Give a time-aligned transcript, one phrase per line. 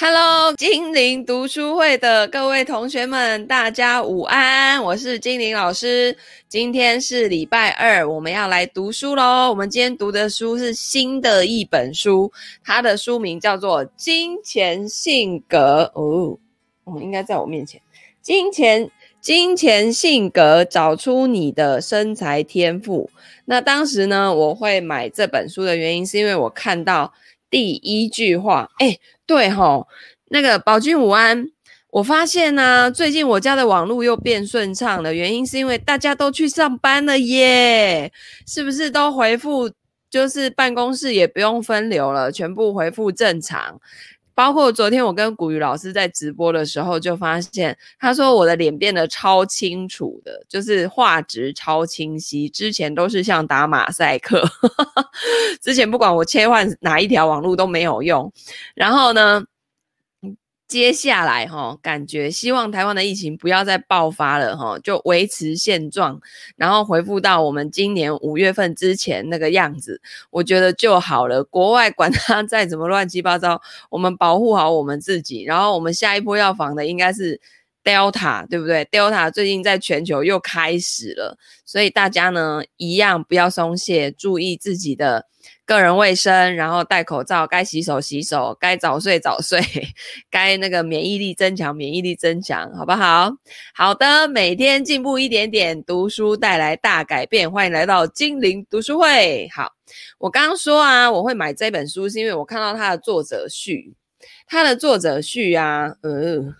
[0.00, 4.80] Hello，精灵读书会的各位同学们，大家午安！
[4.80, 6.16] 我是精灵老师。
[6.48, 9.50] 今天是礼拜二，我们要来读书喽。
[9.50, 12.30] 我们今天读的书是新的一本书，
[12.62, 16.38] 它的书名叫做《金钱性格》哦。
[16.84, 17.80] 我应该在我面前，
[18.22, 18.88] 《金钱
[19.20, 23.10] 金钱性格》，找出你的生财天赋。
[23.46, 27.12] 那当时呢，我会买这本书的原因，是因为我看到
[27.50, 29.86] 第一句话，诶对吼，
[30.30, 31.46] 那个宝骏午安。
[31.90, 38.10] 我发现呢、最近我家的网络又变顺畅了，原因是因为大家都去上班了耶，
[38.46, 39.70] 是不是都回复？
[40.10, 43.78] 就是办公室也不用分流了，全部回复正常。
[44.38, 52.48] 包括昨天我跟古雨老师在直播的时候，就发现他说我的脸变得超清楚的，就是画质超清晰。
[52.48, 54.48] 之前都是像打马赛克，
[55.60, 58.32] 之前不管我切换哪一条网络都没有用。
[58.76, 59.42] 然后呢，
[60.68, 66.20] 接下来哈，感觉希望台湾的疫情不要再爆发了哈，就维持现状，
[66.56, 71.42] 然后回复到我们今年五月份之前那个样子，我觉得就好了。
[71.42, 75.42] 国外管它 再怎么乱七八糟，我们保护好我们自己。
[75.42, 77.40] 然后我们下一波要防的应该是
[77.88, 85.26] Delta，对不对？Delta 最近在全球又开始了，所以大家呢一样不要松懈，注意自己的。
[85.64, 89.60] 个人卫生，然后戴口罩，该洗手洗手，该早睡早睡，
[90.30, 93.30] 该那个免疫力增强，免疫力增强，好不好？
[93.74, 99.48] 好的，每天进步一点点，读书带来大改变，欢迎来到精灵读书会。
[99.54, 99.72] 好，
[100.18, 103.94] 我刚刚说啊，我会买这本书，是因为我看到它的作者序，
[104.46, 106.54] 它的作者序啊，呃。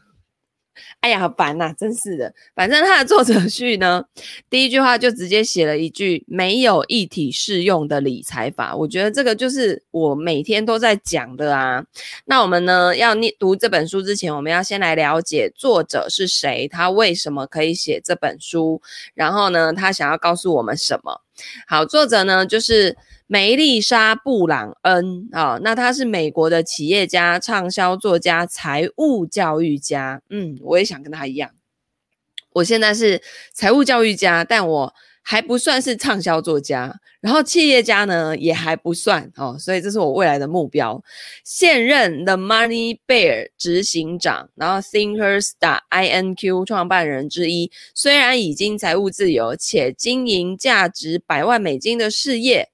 [1.01, 4.05] 哎呀，好烦呐、真是的，反正他的作者序呢，
[4.51, 8.75] 第一句话就直接写了一句“没有一体适用的理财法”。
[8.77, 11.85] 我觉得这个就是我每天都在讲的啊。
[12.25, 18.83] 那我们呢，要念读这本书之前，我们要先来了解作者是谁，他为什么可以写这本书，
[19.15, 21.23] 然后呢，他想要告诉我们什么？
[21.67, 22.97] 好，作者呢就是。
[23.31, 30.23] 梅丽莎·布朗恩啊、那他是美国的企业家、畅销作家、财务教育家。
[30.31, 31.51] 嗯，我也想跟他一样。
[32.55, 33.21] 我现在是
[33.53, 34.95] 财务教育家，但我
[35.31, 36.91] 还不算是畅销作家。
[37.21, 41.03] 然后企业家呢，也还不算哦，所以这是我未来的目标。
[41.45, 45.51] 现任 The Money Bear 执行长，然后 Thinkers
[45.91, 47.71] INQ 创办人之一。
[47.95, 52.71] 虽然已经财务自由，且经营价值百万美金的事业。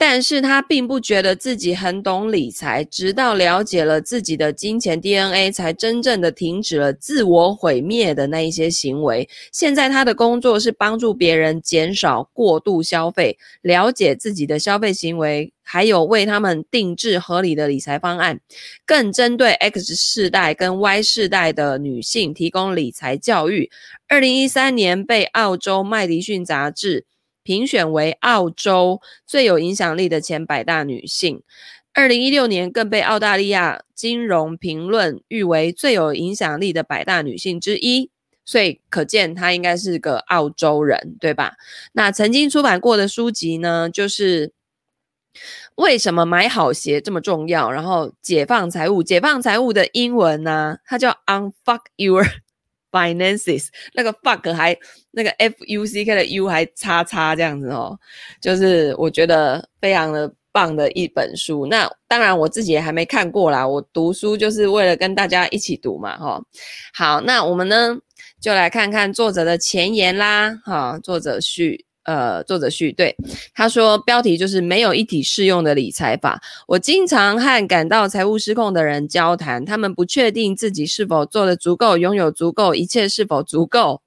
[0.00, 9.28] 但是他并不觉得自己很懂理财，直到了解了自己的金钱 DNA，才真正的停止了自我毁灭的那一些行为。
[9.52, 18.38] 现在他的工作是帮助别人减少过度消费，了解自己的消费行为，还有为他们定制合理的理财方案，
[18.86, 23.68] 更针对 X 世代跟 Y 世代的女性提供理财教育。
[24.06, 27.04] 二零一三年被澳洲麦迪逊杂志。
[27.42, 31.42] 评选为澳洲最有影响力的前百大女性，
[31.94, 38.10] 二零一六年更被澳大利亚金融评论誉为最有影响力的百大女性之一，
[38.44, 41.54] 所以可见她应该是个澳洲人，对吧？
[41.92, 44.52] 那曾经出版过的书籍呢，就是
[45.76, 52.26] 为什么买好鞋这么重要，然后解放财务，解放财务的英文呢，它叫 Unfuck Your。
[52.90, 54.74] Finances 那个 fuck 还
[55.18, 57.98] 那个 f u c k 的 u 还叉叉这样子哦，
[58.40, 61.66] 就是我觉得非常的棒的一本书。
[61.66, 66.40] 那当然我自己也还没看过啦，我读书就是为了跟大家一起读嘛，哈。
[66.94, 67.98] 好，那我们呢
[68.40, 71.84] 就来看看作者的前言啦，哈，作者序。
[72.04, 73.14] 呃，作者序对
[73.52, 76.40] 他说，标题就是没有一体适用的理财法。
[76.66, 84.00] 我经常和感到财务失控的人交谈，他们不确定自己是否做得足够，拥有足够，一切是否足够。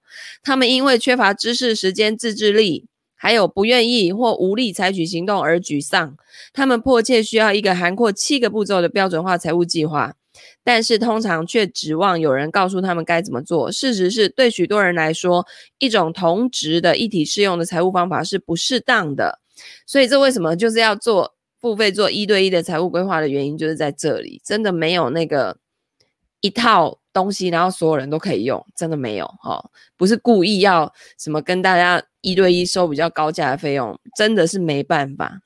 [0.44, 6.18] 他们因为缺乏知识、时间、自制力，还有不愿意或无力采取行动而沮丧。
[6.54, 10.16] 他们迫切需要一个涵括七个步骤的标准化财务计划。
[10.64, 13.72] 但是通常却指望有人告诉他们该怎么做。
[13.72, 15.46] 事实是，对许多人来说，
[15.78, 19.40] 一种同值的一体适用的财务方法是不适当的。
[19.86, 24.42] 所以，这为什么就是要做付费做一对一的财务规划的原因，就是在这里。
[24.44, 25.58] 真的没有那个
[26.40, 29.72] 一套东西，然后所有人都可以用，真的没有哈、哦。
[29.98, 35.42] 不是故意要什么跟大家一对一收比较高价的费用，真的是没办法。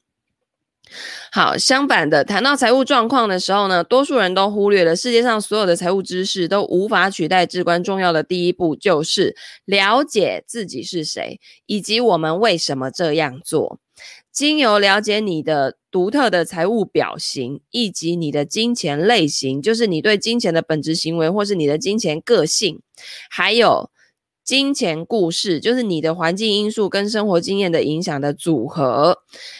[1.31, 9.35] 好，相反的，谈到财务状况的时候呢，多数人都忽略了世界上所有的财务知识都无法取代至关重要的第一步，就是
[9.65, 13.79] 了解自己是谁，以及我们为什么这样做。
[14.35, 22.81] 经由了解你的独特的财务表型，以及你的金钱类型，就是你对金钱的本质行为，或是你的金钱个性，
[23.29, 23.89] 还有
[24.43, 29.19] 金钱故事，就是你的环境因素跟生活经验的影响的组合，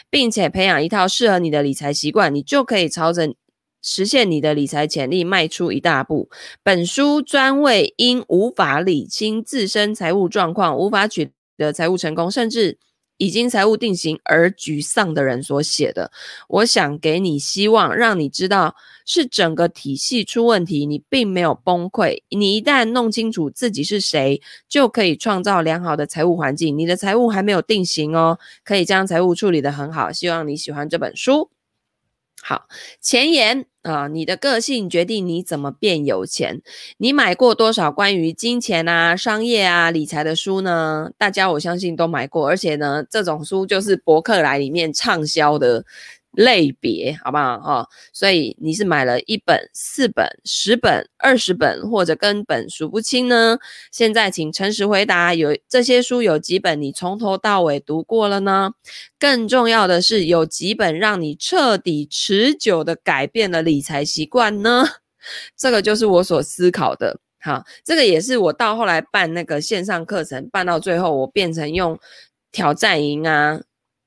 [0.10, 3.34] 并且培养一套适合你的理财习惯，你就可以朝着
[3.82, 6.30] 实现你的理财潜力迈出一大步。
[6.62, 12.78] 本书专为因无法理清自身财务状况，无法取得财务成功，甚至
[13.18, 16.12] 已经财务定型而沮丧的人所写的，
[16.48, 18.76] 我想给你希望，让你知道
[19.06, 22.22] 是整个体系出问题，你并没有崩溃。
[22.30, 26.78] 你一旦弄清楚自己是谁，就可以创造良好的财务环境。
[26.78, 30.12] 你的财务还没有定型哦，可以将财务处理得很好。
[30.12, 31.55] 希望你喜欢这本书。
[32.42, 32.68] 好，
[33.02, 36.62] 前言啊，你的个性决定你怎么变有钱。
[36.98, 41.10] 你买过多少关于金钱啊、商业啊、理财的书呢？
[41.18, 45.86] 大家我相信都买过，而且呢，这种书就是博客来里面畅销的。
[46.36, 53.58] 类别好不好哈、所以你是买了一本、四本、十本、二十本，或者根本数不清呢？
[53.92, 58.72] 现在请诚实回答，有这些书有几本你从头到尾读过了呢？
[59.18, 64.84] 更重要的是，有几本让你彻底、持久的改变了理财习惯呢？
[65.58, 67.20] 这个就是我所思考的。
[67.40, 72.00] 好，这个也是我到后来办那个线上课程，办到最后，我变成用
[72.52, 73.62] 挑战营啊。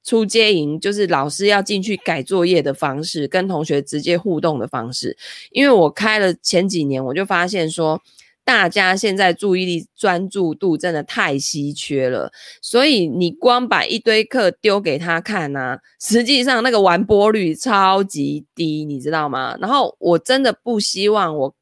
[0.09, 5.15] 出接营就是老师要进去改作业的方式，跟同学直接互动的方式。
[5.51, 8.01] 因为我开了前几年，我就发现说，
[8.43, 12.33] 大家现在注意力专注度真的太稀缺了，
[12.63, 19.59] 所以你光把一堆课丢给他看啊，实际上那个完播率超级低，你知道吗？
[19.61, 21.55] 然后我真的不希望我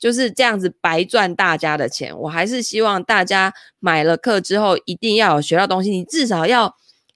[0.00, 6.74] 就是这样子白赚大家的钱，我还是希望大家买了课之后一定要有学到东西，你至少要。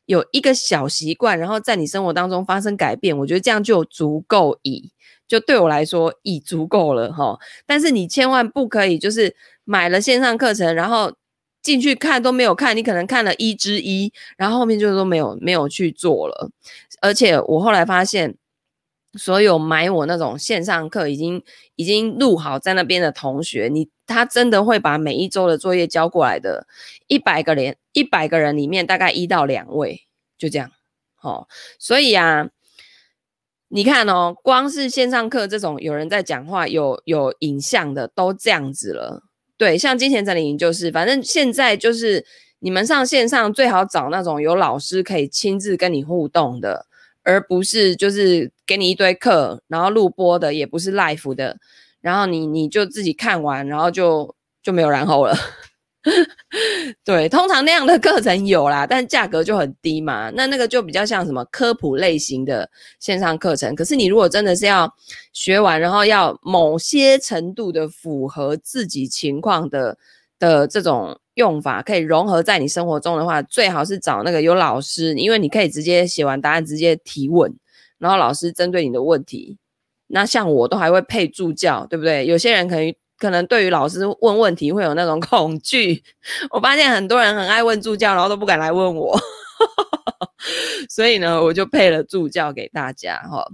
[0.09, 4.91] 有一个小习惯，然后在你生活当中发生改变，我觉得这样就足够以，
[5.29, 7.39] 就对我来说已足够了哈。
[7.67, 11.13] 但是你千万不可以就是买了线上课程，然后
[11.63, 16.51] 进去看都没有看，你可能看了一之一，然后后面就都没有没有去做了。
[17.03, 18.35] 而且我后来发现，
[19.15, 21.43] 所有买我那种线上课已经
[21.77, 26.67] 已经录好在那边的同学，你他真的会把每一周的作业交过来的，
[27.07, 27.77] 一百个连。
[27.95, 30.03] 一百个人里面大概一到两位，
[30.39, 30.71] 就这样，
[31.21, 31.49] 哦，
[31.81, 32.49] 所以啊，
[33.67, 39.25] 你看哦，光是线上课这种有人在讲话、有有影像的都这样子了。
[39.57, 42.25] 对，像金钱整理营就是，反正现在就是
[42.61, 46.87] 你们上线上最好找那种有老师可以亲自跟你互动的，
[47.29, 51.59] 而不是就是给你一堆课，然后录播的，也不是 live 的，
[52.01, 55.37] 然后你你就自己看完，然后就就没有然后了。
[57.05, 60.31] 对，通常那样的课程有啦，但价格就很低嘛。
[60.31, 63.75] 那那个就比较像什么科普类型的线上课程。
[63.75, 64.91] 可是你如果真的是要
[65.35, 69.99] 学完，然后要某些程度的符合自己情况的
[70.39, 77.55] 的这种用法，可以融合在你生活中的话，最好是找那个有老师，因为你可以直接写完答案直接提问，
[77.99, 79.57] 然后老师针对你的问题。
[80.09, 82.27] 那像我都还会配助教，对不对？
[82.27, 82.95] 有些人可能。
[83.21, 86.05] 可能对于老师问问题会有那种 恐惧，
[86.51, 89.19] 我发现很多人很爱问助教，然后都不敢来问我，
[90.89, 93.45] 所以呢，我就配了助教给大家哈。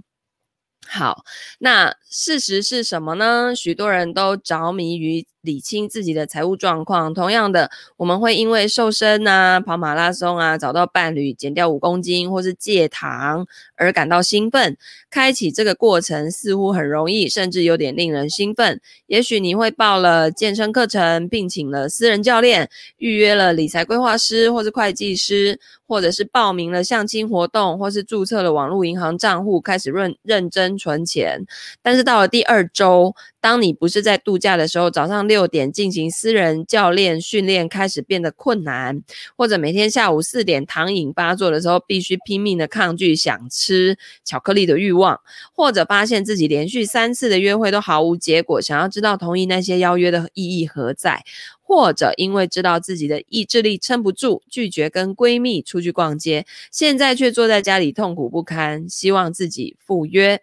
[0.86, 1.24] 好，
[1.60, 3.54] 那事实是什么呢？
[3.56, 7.14] 许多人都着迷于理清自己的财务状况。
[7.14, 13.46] 同样的，我们会因为瘦身啊、跑马拉松啊、找到伴侣、减掉五公斤，或是戒糖
[13.76, 14.76] 而感到兴奋。
[15.10, 18.80] 开启这个过程似乎很容易，甚至有点令人兴奋。
[19.06, 31.46] 也许你会报了健身课程，聘请了私人教练，预约了理财规划师或是会计师，或者是报名了相亲活动，或是注册了网络银行账户，开始认认真存钱。
[31.80, 39.02] 但是到了第二周，当你不是在度假的时候，早上六点进行私人教练训练开始变得困难，
[39.36, 45.20] 或者每天下午四点糖瘾发作的时候，必须拼命的抗拒想吃巧克力的欲望，
[45.52, 51.22] 或者发现自己连续三次的约会都毫无结果，想要知道同意那些邀约的意义何在，
[51.60, 60.40] 或者因为知道自己的意志力撑不住，拒绝跟闺蜜出去逛街，现在却坐在家里痛苦不堪，希望自己赴约。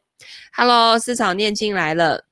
[0.54, 2.31] Hello，思草念青来了。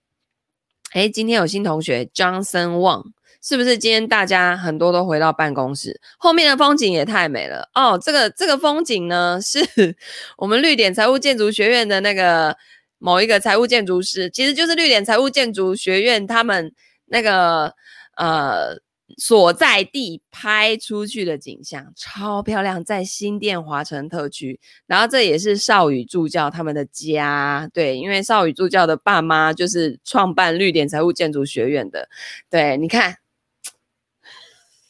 [0.91, 3.03] 哎，今天有新同学张森旺
[3.41, 6.01] 是不是今天大家很多都回到办公室？
[6.17, 7.97] 后面的风景也太美了哦！
[7.97, 9.95] 这个这个风景呢，是
[10.37, 12.57] 我们绿点财务建筑学院的那个
[12.97, 16.73] 某一个财务建筑师，其实就是绿点财务建筑学院他们
[17.05, 17.73] 那个
[18.17, 18.75] 呃
[19.17, 24.59] 所在地拍出去的景象超漂亮，在新店华城特区。
[24.85, 32.07] 然后这也是少宇助教他们的家，对，因为少宇助教的爸妈就是创办绿点财务建筑学院的。
[32.49, 33.17] 对，你看，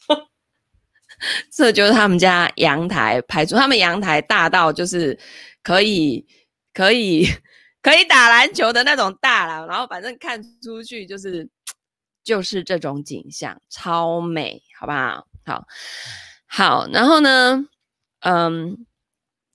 [1.50, 5.18] 这就是他们家阳台拍出，他们阳台大到就是
[5.62, 6.26] 可以
[6.72, 7.26] 可以
[7.82, 9.66] 可以打篮球的那种大了。
[9.66, 11.48] 然后反正看出去就是。
[12.22, 15.26] 就是这种景象，超美，好不好？
[15.44, 15.66] 好，
[16.46, 17.64] 好，然后呢，
[18.20, 18.86] 嗯，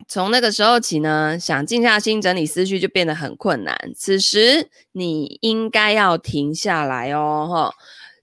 [0.07, 3.77] 从那个时候起呢，想静下心整理思绪就变得很困难。
[3.95, 7.75] 此时你应该要停下来哦，哈，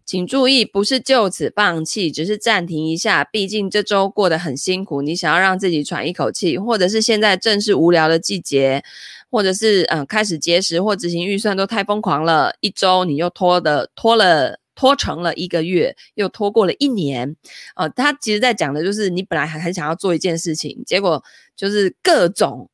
[0.04, 3.25] 请注意，不是就此放弃，只是暂停一下。
[3.25, 8.84] 毕竟这周过得很辛苦，你想要让自己喘一口气，或者是现在正是无聊的季节。
[9.33, 17.35] 或者是嗯，开始节食或执行预算都太疯狂了，一周你又拖的拖了拖成了一个月，又拖过了一年，
[17.75, 21.25] 呃，他其实在讲的就是你本来还很想要做一件事情，结果
[21.57, 22.69] 就是各种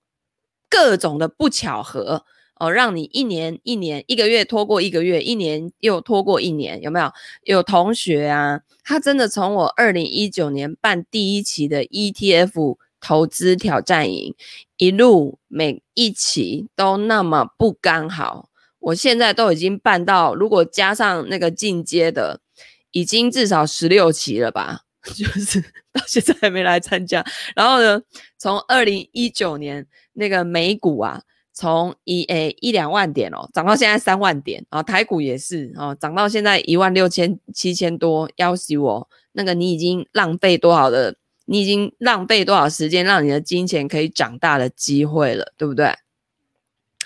[0.68, 2.24] 各种的不巧合
[2.56, 7.12] 哦，呃，让你一年一年一个月拖过一个月，一年又拖过一年，有没有？
[7.44, 12.78] 有同学啊，他真的从我二零一九年办第一期的 ETF。
[13.00, 14.34] 投资挑战营
[14.76, 22.40] 一路每一期都那么不刚好，我现在都已经办到，如果加上那个进阶的，
[22.90, 24.82] 已经至少十六期了吧？
[25.14, 25.60] 就是
[25.92, 27.24] 到现在还没来参加。
[27.54, 28.00] 然后呢，
[28.36, 39.08] 从二零一九年那个美股啊，从一诶一两万点哦，涨到现在三万点啊，台股也是哦，涨到现在一万六千七千多，要死我！
[39.32, 41.16] 那个你已经浪费多少的？
[41.50, 45.94] 你已经浪费多少时间让你的金钱可以长大的机会了，对不对？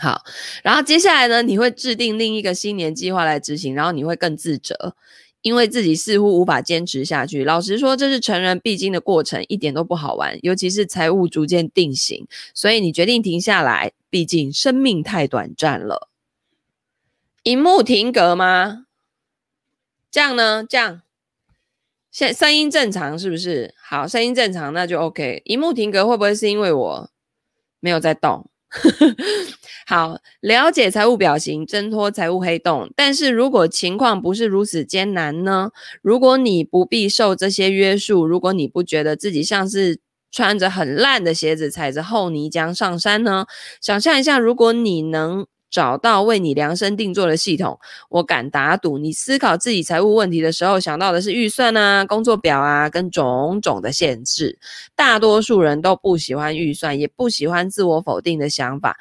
[0.01, 0.25] 好，
[0.65, 4.97] 然后接下来呢，你会制定另一个新年计划来执行，然后你会更自责，
[5.43, 7.45] 因为自己似乎无法坚持下去。
[7.45, 16.09] 老实说，这是成人必经的过程，一点都不好玩，尤其是财务逐渐定型，所以你决定停下来，毕竟生命太短暂了。
[17.45, 18.87] 萤幕停格吗？
[20.11, 20.65] 这样呢？
[20.69, 21.03] 这样。
[22.13, 23.75] 现声音正常是不是？
[23.83, 25.41] 好，声音正常那就 OK。
[25.47, 27.11] 萤幕停格会不会是因为我
[27.81, 28.51] 没有在动？
[29.89, 32.93] 好，了解财务表型，挣脱财务黑洞。
[32.95, 35.71] 但是如果情况不是如此艰难呢？
[36.03, 39.99] 如果你不必受这些约束，如果你不觉得自己像是
[40.31, 43.47] 穿着很烂的鞋子，踩着厚泥浆上山呢？
[43.81, 45.47] 想象一下，如果你能。
[45.73, 54.59] 找到为你量身定做的系统，我敢打赌，你思考自己财务问题的时候，想到的是预算啊、工作表啊，跟种种的限制。
[54.95, 58.99] 大多数人都不喜欢预算，也不喜欢自我否定的想法。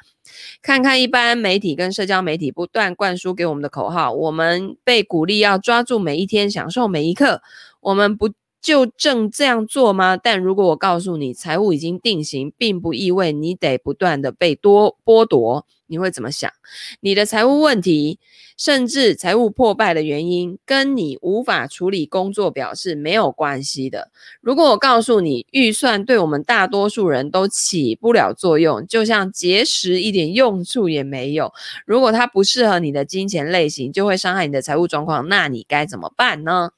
[0.62, 7.42] 看看一般媒体跟社交媒体不断灌输给我们的口号，我们被鼓励要抓住每一天，享受每一刻。
[7.80, 8.30] 我们不
[8.62, 10.16] 就正这样做吗？
[10.16, 15.66] 但如果我告诉你，财务已经定型，并不意味你得不断的被多剥夺。
[15.88, 16.50] 你会怎么想？
[17.00, 18.18] 你的财务问题，
[18.56, 24.10] 甚至财务破败的原因，跟你无法处理工作表是没有关系的。
[24.40, 31.52] 如果我告诉你，预算对我们大多数人都起不了作用，就像节食一点用处也没有。
[31.84, 36.70] 如果它不适合你的金钱类型，就会伤害你的财务状况，那你该怎么办呢？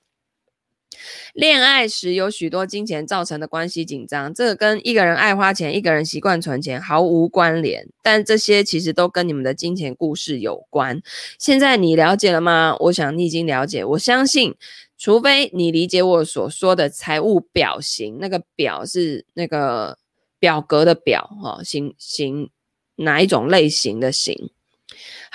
[1.32, 11.02] 恋爱时有许多金钱造成的关系紧张，这个跟一个人爱花钱、一个人习惯存钱毫无关联，但这些其实都跟你们的金钱故事有关。
[11.38, 12.76] 现在你了解了吗？
[12.80, 13.84] 我想你已经了解。
[13.84, 14.54] 我相信，
[14.96, 19.98] 除非你理解我所说的财务表型，那个表是那个
[20.38, 22.50] 表格的表，哈，型型
[22.96, 24.50] 哪一种类型的型。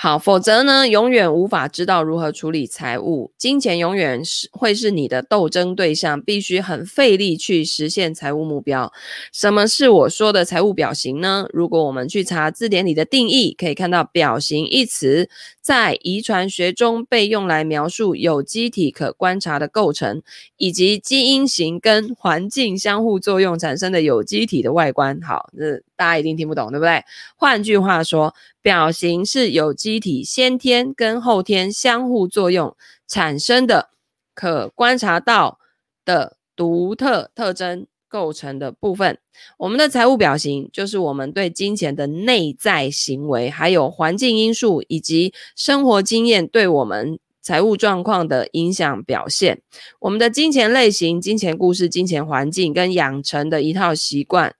[0.02, 3.30] 好，否则呢，永远无法知道如何处理财务。
[3.36, 8.90] 金钱永远是会是你的斗争对象，必须很费力去实现财务目标。
[9.30, 11.46] 什么是我说的财务表型呢？
[11.52, 15.28] 如果我们去查字典里的定义，可以看到“表型”一词
[15.60, 20.22] 在遗传学中被用来描述有机体可观察的构成，
[20.56, 25.20] 以及基因型跟环境相互作用产生的有机体的外观。
[25.20, 27.04] 好，这大家一定听不懂，对不对？
[27.36, 32.76] 换句话说，表型是有机机体先天跟后天相互作用
[33.08, 33.90] 产生的
[34.34, 35.58] 可观察到
[36.04, 39.18] 的独特特征构成的部分。
[39.58, 49.60] 我们的财务表型就是我们对金钱的内在行为，还有环境因素以及生活经验对我们财务状况的影响表现。
[49.98, 54.54] 我们的金钱类型、金钱故事、金钱环境跟养成的一套习惯。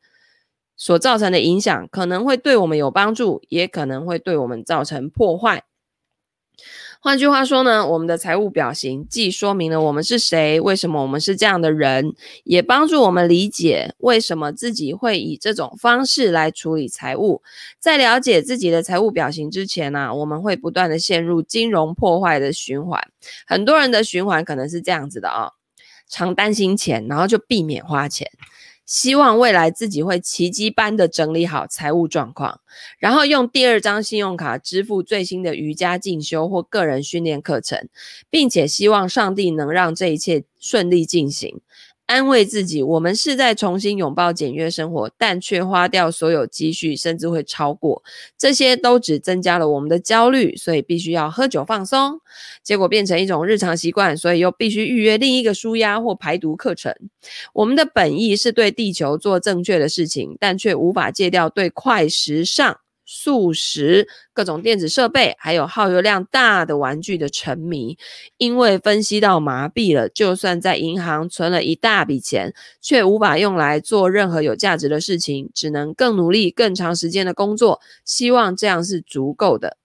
[0.81, 5.65] 所造成的影响可能会对我们有帮助，也可能会对我们造成破坏。
[7.03, 17.43] 换句话说呢，我们的财务表型既说明了我们是谁，为什么我们是这样的人，也帮助我们理解为什么自己会以这种方式来处理财务。
[17.79, 22.99] 在了解自己的财务表型之前呢、我们会不断的陷入金融破坏的循环。
[23.47, 25.51] 很多人的循环可能是这样子的啊、
[26.09, 28.31] 常担心钱，然后就避免花钱。
[28.87, 32.61] 希望未来自己会奇迹般的整理好财务状况，
[32.99, 37.89] 然后用第二张信用卡支付最新的瑜伽进修或个人训练课程，
[38.29, 41.61] 并且希望上帝能让这一切顺利进行。
[42.11, 48.03] 安慰自己，我们是在重新拥抱简约生活，但却花掉所有积蓄，甚至会超过。
[48.37, 52.21] 这些都只增加了我们的焦虑，所以必须要喝酒放松。
[52.65, 56.93] 结果变成一种日常习惯，所以又必须预约另一个舒压或排毒课程。
[57.53, 62.81] 我们的本意是对地球做正确的事情，但却无法戒掉对快时尚。
[63.13, 67.99] 素食、各种电子设备，还有耗油量大的玩具的沉迷，
[68.37, 79.77] 因为分析到麻痹了，就算在银行存了一大笔钱，却无法用来做任何有价值的事情，只能更努力、更长时间的工作，希望这样是足够的。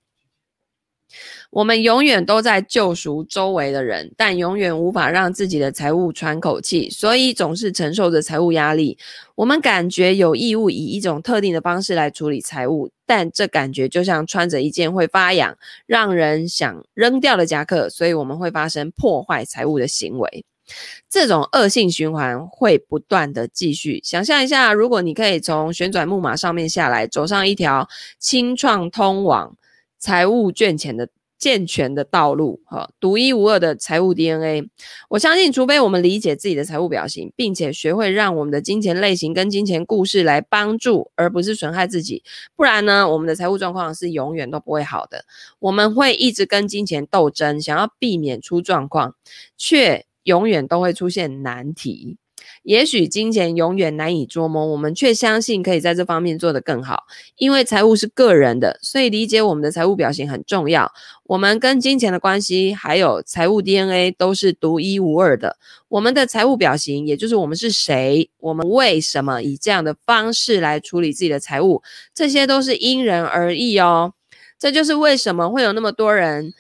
[1.55, 8.97] 我们永远都在救赎周围的人，但永远无法让自己的财务喘口气，所以总是承受着财务压力。
[9.35, 20.43] 我们感觉有义务以一种特定的方式来处理财务，但这感觉就像穿着一件会发痒、让人想扔掉的夹克，所以我们会发生破坏财务的行为。
[21.09, 24.01] 这种恶性循环会不断的继续。
[24.03, 27.87] 想象一下，如果你可以从旋转木马上面下来，走上一条
[28.19, 29.55] 清创通往
[29.97, 31.07] 财务卷钱的。
[31.37, 34.69] 健全的道路，哈，独一无二的财务 DNA。
[35.09, 42.23] 我相信，除非我们理解自己的财务表型，并且学会让我们的金钱类型跟金钱故事来帮助，而不是损害自己，
[42.55, 45.25] 不然呢，我们的财务状况是永远都不会好的。
[45.59, 49.15] 我们会一直跟金钱斗争，想要避免出状况，
[49.57, 52.17] 却永远都会出现难题。
[52.63, 57.03] 也许金钱永远难以捉摸，我们却相信可以在这方面做得更好。
[57.37, 60.91] 因为财务是个人的，所以理解我们的财务表型很重要。
[61.25, 65.57] 我们跟金钱的关系，还有财务 DNA 都是独一无二的。
[65.87, 71.81] 我们的财务表型，也就是我们是谁，我们为什么以这样的方式来处理自己的财务，
[72.13, 74.13] 这些都是因人而异哦。
[74.57, 76.53] 这就是为什么会有那么多人。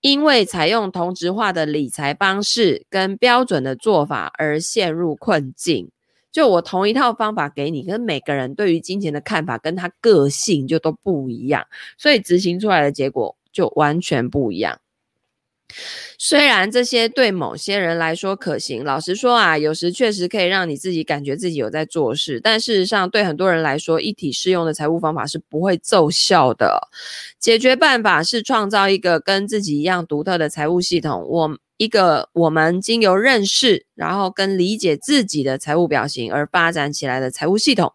[0.00, 5.90] 因为采用同质化的理财方式跟标准的做法而陷入困境，
[6.30, 14.78] 就我同一套方法给你，跟每个人对于金钱的看法跟他个性就都不一样，所以执行出来的结果就完全不一样。
[16.18, 26.88] 虽然这些对某些人来说可行，老实说啊，有时确实可以让你自己感觉自己有在做事，但事实上对很多人来说，一体适用的财务方法是不会奏效的。
[27.38, 37.92] 解决办法是创造一个跟自己一样独特的财务系统，我一个我们经由认识，然后跟理解自己的财务表型而发展起来的财务系统。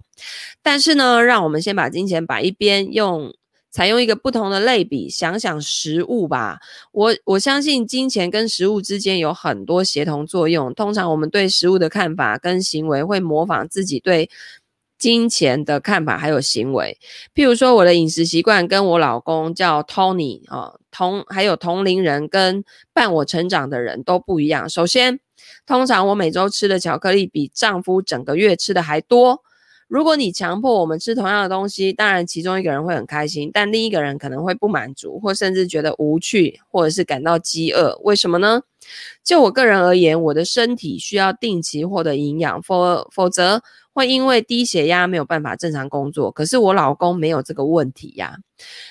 [0.62, 3.34] 但是呢，让我们先把金钱摆一边，用。
[3.74, 6.60] 采用一个不同的类比，想想食物吧。
[6.92, 10.72] 我我相信金钱跟食物之间有很多协同作用。
[10.76, 14.30] 通常我们对食物的看法跟行为会模仿自己对
[15.00, 17.00] 金钱的看法还有行为。
[17.34, 24.70] 譬如说，我的饮食习惯跟我老公叫 Tony 啊，同还有同龄人跟伴我成长的人都不一样。
[24.70, 25.20] 首先，
[25.66, 29.42] 通常我每周吃的巧克力比丈夫整个月吃的还多。
[29.94, 37.96] 如果你强迫我们吃同样的东西，当然其中一个人会很开心，但另一个人可能会不满足，或甚至觉得无趣，或者是感到饥饿。
[38.04, 38.64] 为什么呢？
[39.24, 43.62] 就我个人而言，我的身体需要定期获得营养，否否则
[43.94, 46.32] 会因为低血压没有办法正常工作。
[46.32, 48.38] 可是我老公没有这个问题呀。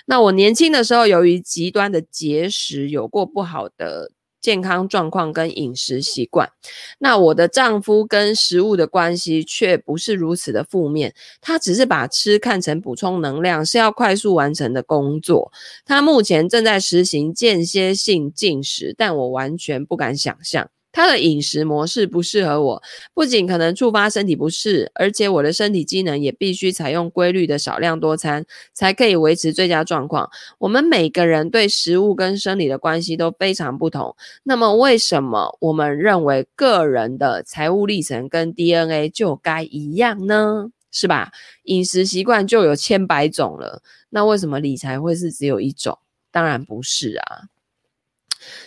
[0.07, 4.13] 那我年轻的时候，由于极端的节食，有过不好的。
[4.43, 6.51] 健康状况跟饮食习惯，
[6.99, 15.53] 那我的丈夫跟食物的关系却不是如此的负面，他只是把吃看成补充能量，是要快速完成的工作。
[15.87, 20.69] 他目前正在实行间歇性进食，但我完全不敢想象。
[20.93, 22.83] 他的饮食模式不适合我，
[23.15, 30.31] 不仅可能触发身体不适，而且我的身体机能也必须采用规律的少量多餐，才可以维持最佳状况。
[30.59, 34.15] 我们每个人对食物跟生理的关系都非常不同。
[34.43, 40.71] 那么，为什么我们认为个人的财务历程跟 DNA 就该一样呢？
[40.91, 41.33] 是吧？
[41.65, 45.99] 饮食习惯就有千百种了，那为什么理财会是只有一种？
[46.31, 47.49] 当然不是啊。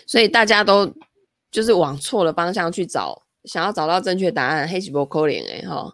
[0.08, 0.92] 所以大家都。
[1.56, 5.94] 就是往错的方向去找，想要找到正确答案，黑起波扣脸哎哈。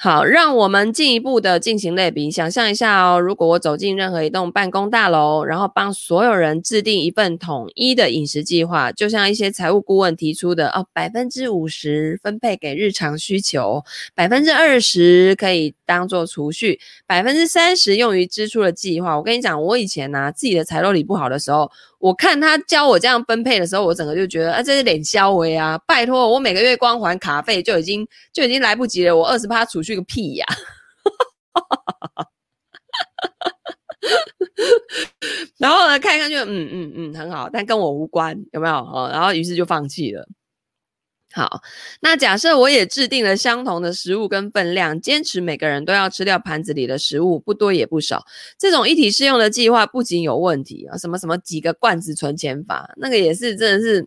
[0.00, 13.82] 好，让我们进一步的进行类比，想象一下哦，如果我走进任何一栋办公大楼，然后帮所有人制定一份统一的饮食计划，就像一些财务顾问提出的哦，百分之五十分配给日常需求，
[14.14, 19.16] 百分之二十可以当做储蓄，百分之三十用于支出的计划。
[19.16, 25.78] 我跟你讲，我以前呢、啊，自己的财路里不好的时候，我看他教我这样分配的时候，我整个就觉得啊，这是脸消维啊！
[25.86, 30.46] 拜托，我每个月光还卡费就已经就已经来不及了，我二十趴储蓄个屁呀、
[31.52, 32.24] 啊！
[35.58, 38.74] 然后呢，看一看就嗯嗯嗯很好，但跟我无关，有没有？
[38.76, 40.26] 哦，然后于是就放弃了。
[41.38, 41.62] 好，
[42.00, 48.26] 那假设我也制定了相同的食物跟分量，坚持每个人都要吃掉盘子里的食物，不多也不少。
[48.58, 54.04] 这种一体适用的计划不仅有问题啊，什么什么几个罐子存钱法，那个也是真的是，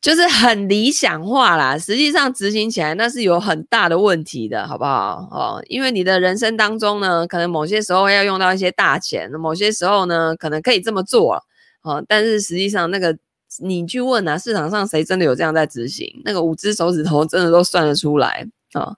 [0.00, 1.76] 就是很理想化啦。
[1.76, 5.28] 实际上执行起来那是有很大的问题的，好不好？
[5.30, 11.44] 哦，因为你的人生当中呢，可能某些时候要用到一些大钱，某些时候呢，可能可以这么做，
[11.82, 13.14] 哦，但是实际上那个。
[13.60, 16.08] 你去问啊，市场上谁真的有这样在执行？
[16.24, 18.92] 那个五只手指头真的都算得出来啊、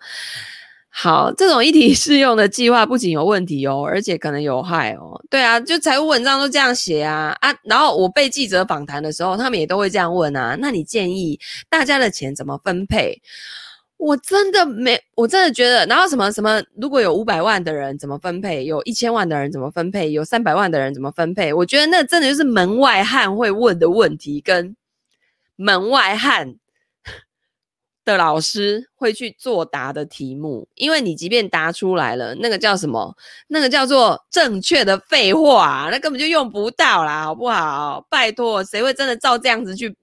[0.88, 5.23] 好，这种一体适用的计划不仅有问题哦，而且可能有害哦。
[5.29, 7.55] 对啊，就财务文章都这样写啊啊！
[7.64, 10.57] 然后我被记者访谈的时候，他们也都会这样问啊。
[10.59, 11.38] 那你建议
[11.69, 13.21] 大家的钱怎么分配？
[13.98, 18.64] 我真的没，我真的觉得，然后什么什么，如果有五百万的人怎么分配？
[18.66, 20.11] 有一千万的人怎么分配？
[20.12, 21.52] 有三百万的人怎么分配？
[21.52, 24.76] 我觉得那真的就是门外汉会问的问题，跟
[25.56, 26.56] 门外汉
[28.04, 30.68] 的老师会去作答的题目。
[30.74, 33.16] 因为你即便答出来了，那个叫什么？
[33.48, 38.06] 那个叫做正确的废话，那根本就用不到啦，好不好？
[38.11, 39.96] 拜托，谁会真的照这样子去？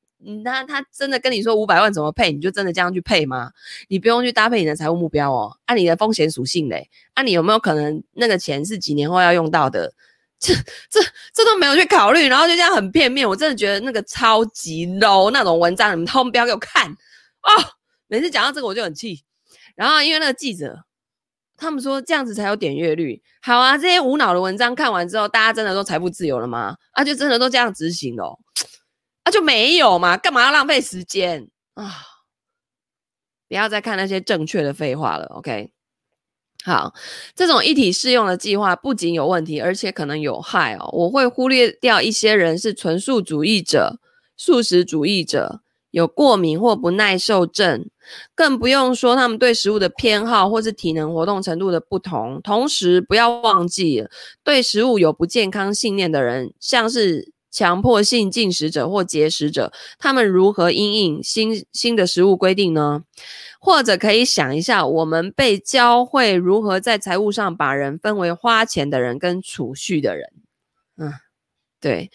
[0.43, 3.51] 那他真的跟你说五百万怎么配，你就真的这样去配吗？
[3.87, 9.93] 你不用去搭配你的财务目标哦，按、你的风险属性嘞，按、你有没有可能那个钱是几年后要用到的？
[10.39, 10.53] 这
[10.89, 10.99] 这
[11.33, 17.63] 这都没有去考虑，然后就这样很片面，我真的觉得那个超级 low 那种文章，你们通不要给我看哦。
[18.07, 19.23] 每次讲到这个我就很气，
[19.73, 20.83] 然后因为那个记者
[21.55, 26.75] 他们说这样子才有点阅率，好啊，这些无脑的文章看完之后，大家真的都财富自由了吗？
[26.91, 28.37] 啊，就真的都这样执行了、
[29.23, 30.17] 啊，就没有嘛？
[30.17, 31.93] 干嘛要浪费时间啊？
[33.47, 35.25] 不要再看那些正确的废话了。
[35.27, 35.71] OK，
[36.63, 36.93] 好，
[37.35, 40.89] 这种一体适用的计划不仅有问题，而且可能有害哦。
[40.91, 43.99] 我会忽略掉一些人是纯素主义者、
[44.35, 47.87] 素食主义者，有过敏或不耐受症，
[48.33, 52.41] 更不用说他们对食物的偏好或是体能活动程度的不同。
[52.41, 54.07] 同时，不要忘记
[54.43, 57.31] 对食物有不健康信念的人，像是。
[57.53, 63.03] 强迫性进食者或节食者，他们如何因应新新的食物规定呢？
[63.59, 70.33] 或者可以想一下，我们被教会如何在财务上把人分为花钱的人跟储蓄的人。
[70.97, 71.13] 嗯。
[71.83, 72.09] 对，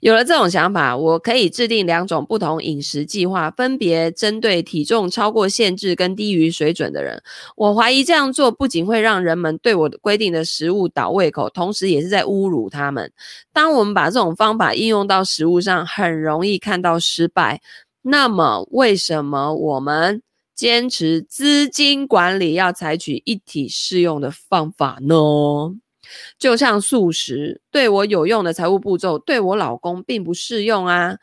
[0.00, 7.22] 有了这种想法，我可以制定两种不同饮食计划，分别针对体重超过限制跟低于水准的人。
[7.54, 13.12] 我怀疑这样做不仅会让人们对我的规定的食物倒胃口，同时也是在侮辱他们。
[13.52, 17.60] 当我们把这种方法应用到食物上，很容易看到失败。
[18.02, 20.20] 那么，为什么我们
[20.56, 25.14] 坚持资金管理要采取一体适用的方法呢？
[26.38, 31.16] 就像素食对我有用的财务步骤，对我老公并不适用啊，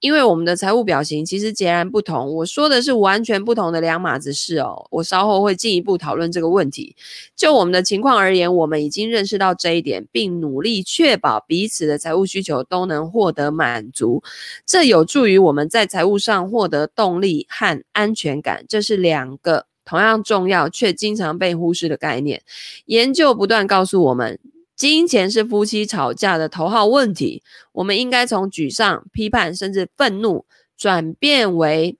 [0.00, 2.34] 因为我们的财务表型其实截然不同。
[2.34, 4.86] 我说的是完全不同的两码子事哦。
[4.90, 6.96] 我稍后会进一步讨论这个问题。
[7.36, 14.22] 就我们的情况而言，我们已经认识到这一点，并努力确保彼此的财务需求都能获得满足。
[14.66, 18.64] 这有助于我们在财务上获得动力和安全感。
[18.68, 19.66] 这是两个。
[19.84, 22.42] 同样重要却经常被忽视的概念，
[22.86, 24.38] 研究不断告诉我们，
[24.74, 27.42] 金钱是夫妻吵架的头号问题。
[27.72, 31.98] 我们应该从沮丧、批判甚至愤怒转变为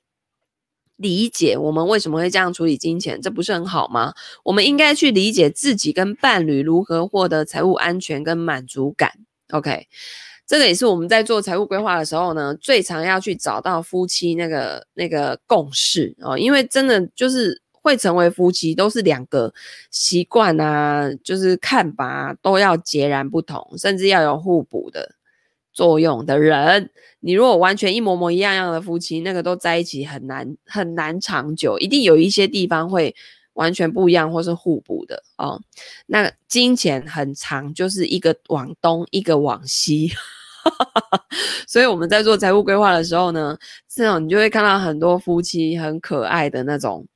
[0.97, 3.21] 理解，我们为什么会这样处理金钱？
[3.21, 4.15] 这不是很好吗？
[4.45, 9.13] 我们应该去理解自己跟伴侣如何获得财务安全跟满足感。
[9.51, 9.89] OK，
[10.47, 17.61] 这个也是我们在做财务规划的时候呢，最常要去找到夫妻那个那个共识哦，因为真的就是。
[17.85, 19.53] 会成为夫妻，都是两个
[19.91, 25.15] 习惯啊，就是看法，都要截然不同，甚至要有互补的
[25.71, 26.91] 作用的人。
[27.21, 33.15] 你如果完全一模模一样样的夫妻，那个都在一起很难很难长久，一定有一些地方会
[33.53, 35.61] 完全不一样或是互补的哦。
[36.07, 40.11] 那金钱很长，就是一个往东，一个往西。
[41.69, 47.07] 所以我们在做财务规划的时候呢，这种你就会看到很多夫妻很可爱的那种。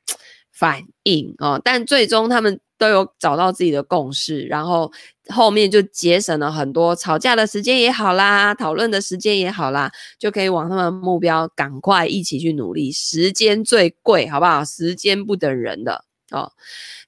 [0.58, 4.90] 反应哦，但最终他们都有找到自己的共识，然后
[5.28, 12.90] 后面就节省了很多吵架的时间也好啦，讨论的时间也好啦，就可以往他们目标赶快一起去努力。
[12.90, 14.64] 时间最贵，好不好？
[14.64, 16.50] 时间不等人的哦。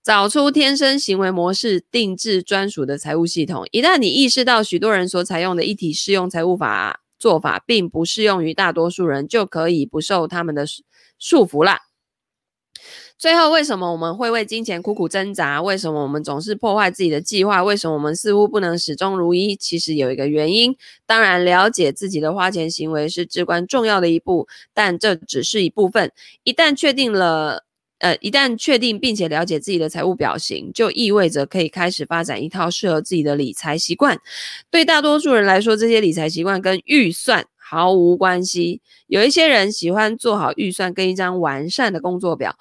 [0.04, 3.66] 找出天生行为模式，定制专属的财务系统。
[3.72, 10.64] 一旦你意识到许多人所采用的一体适用财务法做法，并不适用于大多数人，就可以不受他们的
[11.18, 11.80] 束缚啦。
[13.20, 15.60] 最后，为什么我们会为金钱苦苦挣扎？
[15.60, 17.62] 为什么我们总是破坏自己的计划？
[17.62, 19.54] 为什么我们似乎不能始终如一？
[19.54, 26.10] 其实有一个原因，当然，了解自己的花钱行为是至关重要的一步，但这只是一部分。
[26.44, 27.64] 一旦确定了，
[27.98, 34.18] 呃，一旦确定并且了解自己的财务表型，就意味着可以开始发展一套适合自己的理财习惯。
[34.70, 38.80] 对大多数人来说，这些理财习惯跟预算毫无关系。
[39.08, 42.56] 有一些人喜欢做好预算跟一张完善的工作表。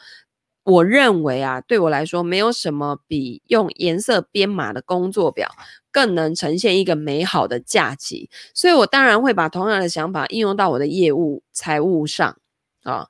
[0.69, 5.49] 我认为啊，对我来说，没有什么比用颜色编码的工作表
[5.91, 8.29] 更能呈现一个美好的假期。
[8.53, 12.38] 所以我当然会把同样的想法应用到我的业务财务上
[12.84, 13.08] 啊。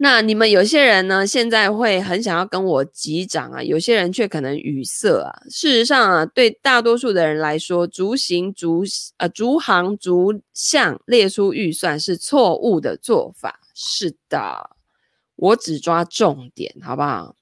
[0.00, 5.42] 那你们有些人呢，现在会很想要跟我击掌啊，有些人却可能语塞啊。
[5.50, 8.84] 事实上啊，对大多数的人来说，逐行逐
[9.16, 13.58] 呃逐行逐项列出预算是错误的做法。
[13.74, 14.77] 是的。
[15.38, 17.34] 我只抓重点，好不好？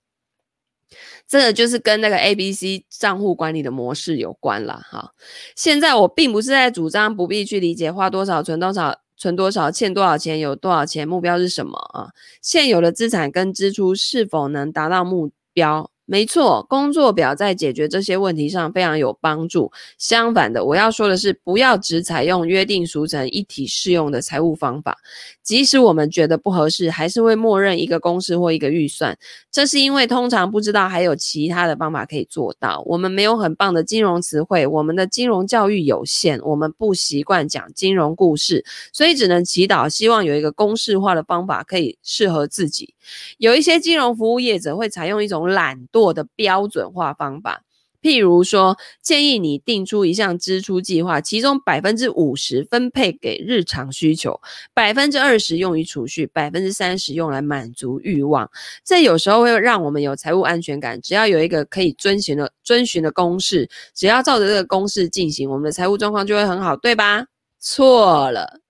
[1.27, 5.13] 这个就是跟那个 ABC 账户管理的模式有关了哈。
[5.57, 12.11] 现在我并不是在主张不必去理解花多少、存多少、存多少、欠多少钱、有多少钱、目标是什么啊？
[12.41, 15.91] 现有的资产跟支出是否能达到目标？
[16.07, 19.73] 没错，工作表在解决这些问题上非常有帮助。
[19.99, 24.97] 相反的，我要说的是，不要只采用约定俗成、一体适用的财务方法。
[25.43, 29.19] 即使我们觉得不合适，还是会默认一个公式或一个预算。
[29.51, 32.83] 这是因为通常不知道还有其他的方法可以做到。
[32.87, 42.95] 我们没有很棒的金融词汇，我们的金融教育有限，我们不习惯讲金融故事，所以只能祈祷，希望有一个公式化的方法可以适合自己。
[43.39, 47.63] 有一些金融服务业者会采用一种懒惰的标准化方法，
[48.03, 54.39] 譬如说，建议你定出一项支出计划，其中百分之五十分配给日常需求，
[54.75, 58.49] 百分之二十用于储蓄，百分之三十用来满足欲望。
[58.85, 67.27] 这有时候会让我们有财务安全感，只要有一个可以遵循的遵循的公式，只要照着这个公式进行，我们的财务状况就会很好，对吧？
[67.59, 68.61] 错了。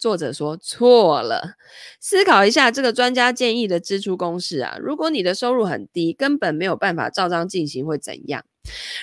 [0.00, 1.56] 作者说错了，
[2.00, 4.78] 思考一下这个专家建议的支出公式啊。
[4.80, 8.42] 如果你的收入很低，根本没有办法照章进行，会怎样？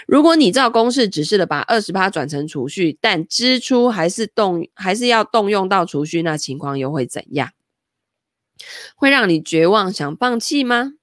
[0.07, 7.51] 如果你照公式指示的把二十趴转成储蓄，但支出还是动还是要动用到储蓄，那情况又会怎样？
[8.95, 10.93] 会让你绝望想放弃吗？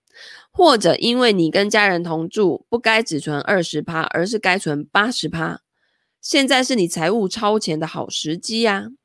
[0.50, 5.60] 或者因为你跟家人同住，不该只存二十趴，而是该存八十趴？
[6.20, 9.03] 现在是你财务超前的好时机呀、啊。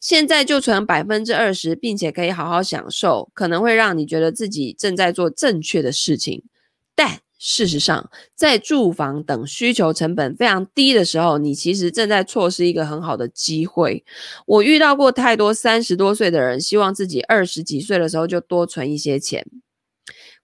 [0.00, 6.42] 现在就存百分之二十，并且可以好好享受，可能会让你觉得自己正在做正确的事情。
[6.94, 14.04] 但事实上，在住房等需求成本非常低的时候，你其实正在错失一个很好的机会。
[14.46, 19.46] 我遇到过太多三十多岁的人，希望自己二十几岁的时候就多存一些钱。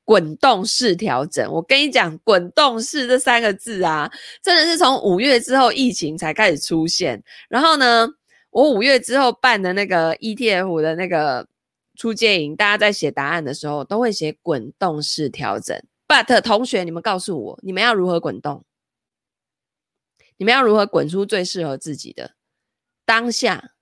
[0.06, 4.08] 滚动式调整，我跟你讲，滚动式这三个字啊，
[4.40, 7.22] 真的是从五月之后疫情才开始出现。
[7.48, 8.08] 然后呢，
[8.56, 11.46] 我五月之后办的那个 ETF 的那个
[11.94, 15.78] 初阶营，大家在写答案的时候都会写滚动式调整。
[16.08, 18.64] But 同学，你们告诉我，你们要如何滚动？
[20.38, 22.32] 你们要如何滚出最适合自己的
[23.04, 23.72] 当下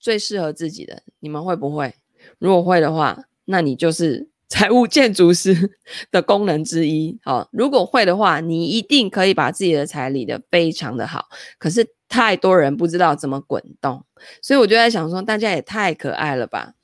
[0.00, 1.04] 最适合自己的？
[1.20, 1.94] 你们会不会？
[2.40, 5.76] 如果会的话，那你就是 财务建筑师
[6.10, 7.18] 的功能之一。
[7.24, 11.26] 好，如果会的话，你一定可以把自己的财理得非常的好。
[11.58, 11.86] 可是。
[12.08, 14.04] 太多人不知道怎么滚动，
[14.40, 16.74] 所以我就在想说，大家也太可爱了吧？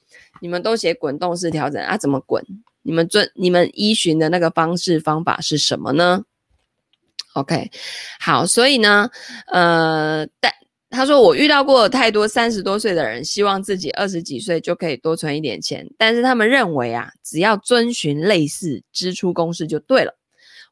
[0.41, 2.45] 你们都写滚动式调整啊，怎么滚？
[2.83, 6.25] 你们遵你们依循的那个方式方法是什么呢
[7.35, 7.71] ？OK，
[8.19, 9.11] 好，所以呢，
[9.47, 10.53] 呃，但
[10.93, 20.15] 他说我遇到过太多三十多岁的人，希望自己二十几岁就可以多存一点钱，但是他们认为啊，只要遵循类似支出公式就对了，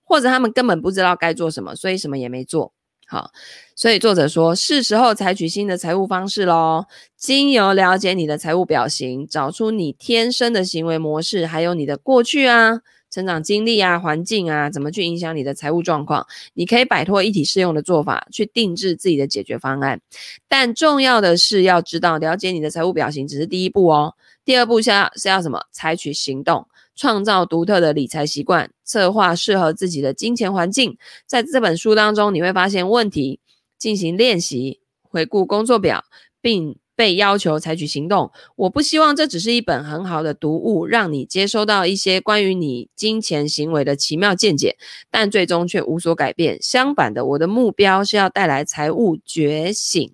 [0.04, 2.72] 或者他们根本不知道该做什么，所以什么也没做。
[3.06, 3.32] 好，
[3.74, 6.84] 所以作者说，是时候采取新的财务方式喽。
[7.16, 20.00] 经由了解你的财务表型，找出你天生的行为模式，还有你的过去啊、成长经历啊、环境啊，怎么去影响你的财务状况，你可以摆脱一体适用的做法，去定制自己的解决方案。
[20.48, 24.14] 但重要的是要知道，了解你的财务表型只是第一步哦。
[24.44, 25.62] 第二步是要是要什么？
[25.70, 26.66] 采取行动。
[26.96, 30.98] 创造独特的理财习惯，策划适合自己的金钱环境。
[31.24, 33.40] 在这本书当中，你会发现问题，
[33.78, 36.04] 进行练习，回顾工作表，
[36.42, 38.30] 并被要求采取行动。
[38.56, 44.76] 我不希望这只是一本很好的读物，让你接收到一些关于你金钱行为的奇妙见解，
[45.10, 46.58] 但最终却无所改变。
[46.60, 50.12] 相反的，我的目标是要带来财务觉醒，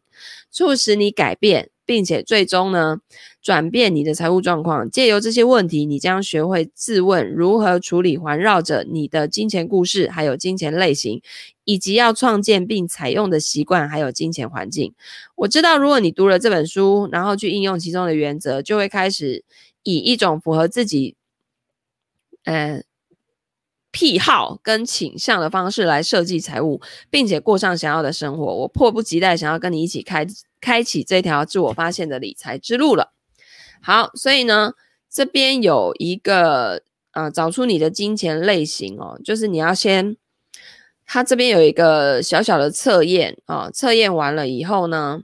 [0.52, 1.70] 促使你改变。
[1.86, 2.98] 并且最终呢，
[3.40, 4.90] 转变你的财务状况。
[4.90, 11.22] 借由这些问题，你将学会自问如何处理环绕着你的金钱故事，还有金钱类型，
[11.64, 14.92] 以及要创建并采用的习惯，还有金钱环境。
[15.36, 19.44] 我知道，如果你读了这本书，然后去应用其中的原则，就会开始
[19.84, 21.14] 以一种符合自己，
[22.44, 22.82] 呃，
[23.92, 28.44] 癖好跟倾向的方式来设计财务，并且过上想要的生活。
[28.44, 30.26] 我迫不及待想要跟你一起开。
[30.66, 33.12] 开启这条自我发现的理财之路了。
[33.80, 34.72] 好，所以呢，
[35.08, 40.16] 这边有一个呃，找出你的金钱类型哦，就是你要先，
[41.06, 45.20] 它这边有一个小小的测验啊，测验完了以后呢，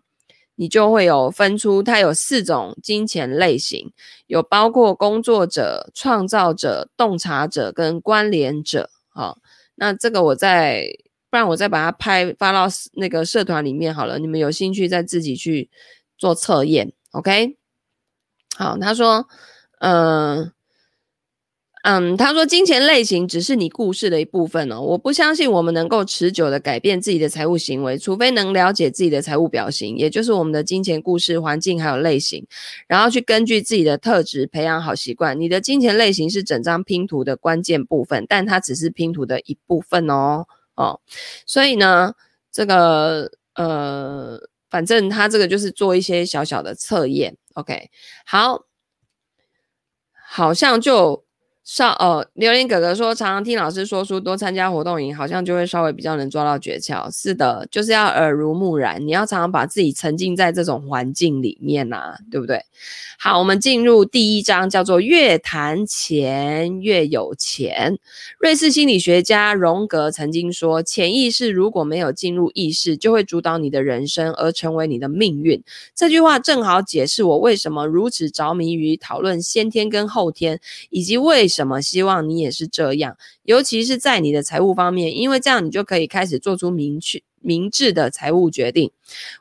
[0.54, 3.90] 你就会有分出它有四种金钱类型，
[4.28, 8.90] 有包括工作者、创造者、洞察者跟关联者。
[9.08, 9.38] 啊，
[9.74, 10.86] 那这个我在。
[11.32, 15.70] 不然我再把它拍发到那个社团里面好了，你们有兴趣再自己去
[16.18, 17.56] 做测验，OK？
[18.54, 19.26] 好，他说，
[19.80, 20.52] 嗯
[21.84, 32.46] 嗯，他说金钱类型只是你故事的一部分哦，我不相信我们能够持久的改变自己的财务行为，除非能了解自己的财务表型，也就是我们的金钱故事、环境还有类型，
[32.86, 35.40] 然后去根据自己的特质培养好习惯。
[35.40, 40.44] 你的金钱类型是整张拼图的关键部分，但它只是拼图的一部分哦。
[40.74, 41.00] 哦，
[41.46, 42.14] 所以呢，
[42.50, 44.38] 这个呃，
[44.70, 47.90] 反正他这个就是做一些小小的测验，OK，
[48.26, 48.64] 好，
[50.14, 51.24] 好像就。
[51.64, 57.08] 少哦，榴莲哥哥说，常常听老师说书，多参加活动营，好像就会稍微比较能抓到诀窍。
[57.14, 62.64] 是的，就是要耳濡目染，你要常常把自己沉浸在这种环境里面呐、对不对？
[63.16, 67.96] 好，我们进入第一章，叫做越谈钱越有钱。
[68.40, 75.62] 瑞士心理学家荣格曾经说，潜意识如果没有进入意识，就会主导你的人生，而成为你的命运。
[75.94, 88.90] 这句话正好解释我为什么如此着迷于讨论先天跟后天，以及为什么希望你也是这样，尤其是在你的财务方面，因为这样你就可以开始做出明确、明智的财务决定。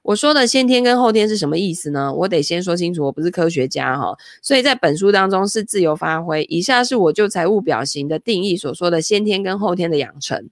[0.03, 2.13] 我说的先天跟后天是什么意思呢？
[2.13, 6.43] 我得先说清楚，我不是科学家哈，所以在本书当中是自由发挥。
[6.49, 10.49] 以下是我就财务表型的定义所说的先天跟后天的养成。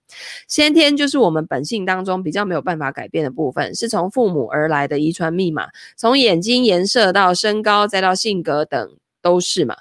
[0.48, 5.68] 先天就是我们本性当中比较没有办法改变的部分，是从父母而来的遗传密码，
[5.98, 9.76] 从眼睛颜色到身高再到性格等都是嘛。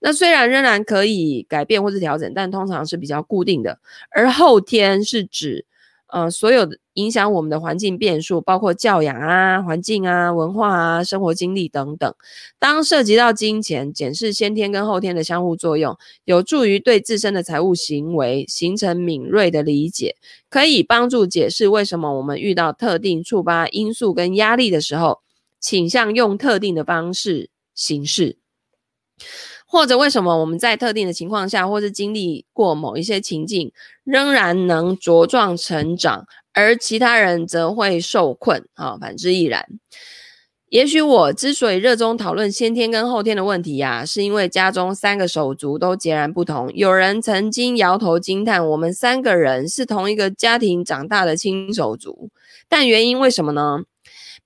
[0.00, 3.78] 那虽然仍然可以改变或是调整，但通常是比较固定的。
[4.10, 5.64] 而后天是指，
[6.08, 12.14] 呃，所有的影响我们的环境变数，包括教养啊、环境啊、文化啊、生活经历等等。
[12.58, 20.14] 当涉及到金钱，检视先天跟后天的相互作用，有助于对自身的财务行为形成敏锐的理解，
[20.48, 25.20] 可以帮助解释为什么我们遇到特定触发因素跟压力的时候，
[25.58, 28.36] 倾向用特定的方式行事。
[29.66, 33.72] 或者为什么我们在特定的情况下，或是经历过某一些情境，
[34.04, 38.64] 仍然能茁壮成长，而其他人则会受困？
[38.74, 39.66] 啊，反之亦然。
[40.70, 46.68] 也许我之所以热衷讨论先天跟后天的问题呀、是因为家中三个手足都截然不同。
[46.74, 52.28] 有人曾经摇头惊叹，我们三个人是同一个家庭长大的亲手足。
[52.68, 53.84] 但原因为什么呢？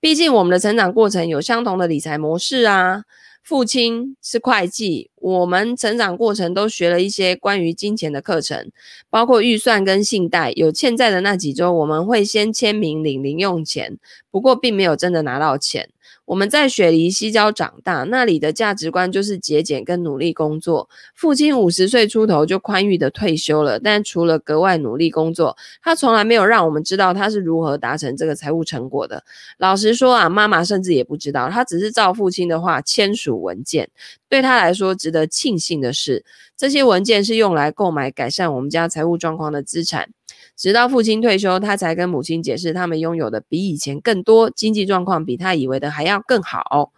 [0.00, 3.04] 毕竟我们的成长过程有相同的理财模式啊。
[3.48, 8.70] 父亲是会计，我们成长过程都学了一些关于金钱的课程，
[9.08, 10.52] 包括预算跟信贷。
[10.54, 13.96] 有欠债的那几周，我们会先签名领零用钱，
[14.30, 15.88] 不过并没有真的拿到钱。
[16.28, 20.86] 我们在雪梨西郊长大，那里的价值观就是节俭跟努力工作。
[21.14, 29.24] 父亲五十岁出头就宽裕的退休了，但除了格外努力工作，他从来没有让我们知道他是如何达成这个财务成果的。
[29.56, 33.88] 老实说啊，妈妈甚至也不知道，他只是照父亲的话签署文件。
[34.28, 36.26] 对他来说，值得庆幸的是，
[36.58, 40.10] 这些文件是用来购买改善我们家财务状况的资产。
[40.58, 46.92] 直到父亲退休，他才跟母亲解释，他们拥有的比以前更多，经济状况比他以为的还要更好。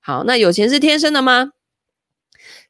[0.00, 1.50] 好，那有钱是天生的吗？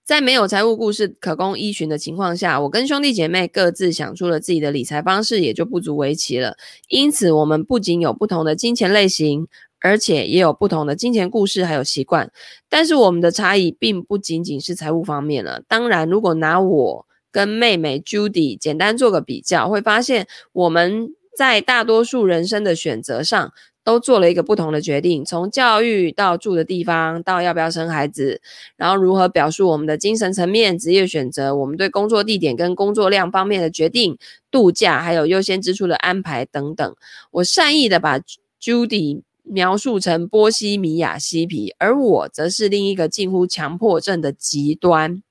[0.03, 6.57] 在没有财务故事可供依循的情况下，我跟兄弟姐妹各自想出了自己的理财方式，也就不足为奇了。
[6.89, 9.47] 因此，我们不仅有不同的金钱类型。
[9.85, 12.31] 而且也有不同的金钱故事还有习惯。
[12.69, 15.61] 但是我们的差异并不仅仅是财务方面了。
[15.67, 23.53] 当然，如果拿我跟妹妹 Judy 简单做个比较，会发现我们在大多数人生的选择上，
[23.83, 28.41] 都做了一个不同的决定，从教育到住的地方，到要不要生孩子，
[28.77, 34.17] 然后如何表述我们的精神层面、职业选择，我们对工作地点跟工作量方面的决定、
[34.51, 36.95] 度假，还有优先支出的安排等等。
[37.33, 38.21] 我善意的把
[38.61, 45.23] Judy 描述成波西米亚嬉皮，而我则是另一个近乎强迫症的极端。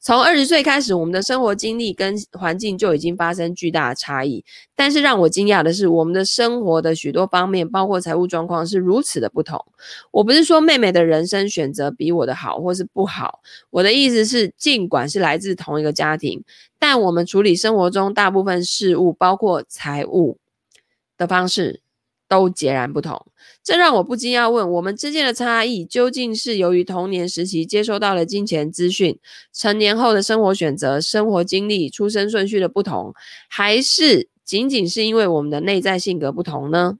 [0.00, 4.44] 从二十岁开始，我们的生活经历跟环境就已经发生巨大的差异。
[4.74, 9.64] 但是让我惊讶的是，我们的生活的许多方面，包括财务状况，是如此的不同。
[10.10, 13.40] 我不是说妹妹的人生选择比我的好或是不好，
[13.70, 16.44] 我的意思是，尽管是来自同一个家庭，
[16.78, 20.38] 但我们处理生活中大部分事务，包括财务
[21.16, 21.80] 的方式，
[22.28, 23.26] 都截然不同。
[23.62, 29.18] 这让我不禁要问：我们之间的差异究竟是由于童年时期接收到了金钱资讯、
[29.52, 33.12] 成年后的生活选择、生活经历、出生顺序的不同，
[33.48, 36.98] 还是仅仅是因为我们的内在性格不同呢？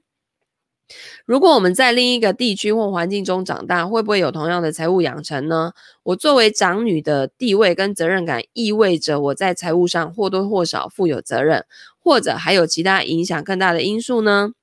[1.25, 5.73] 如果我们在另一个地区或环境中长大，会不会有同样的财务养成呢？
[6.03, 11.65] 我作为长女的地位跟责任感，意味着我在财务上或多或少负有责任，
[11.99, 14.53] 或者还有其他影响更大的因素呢？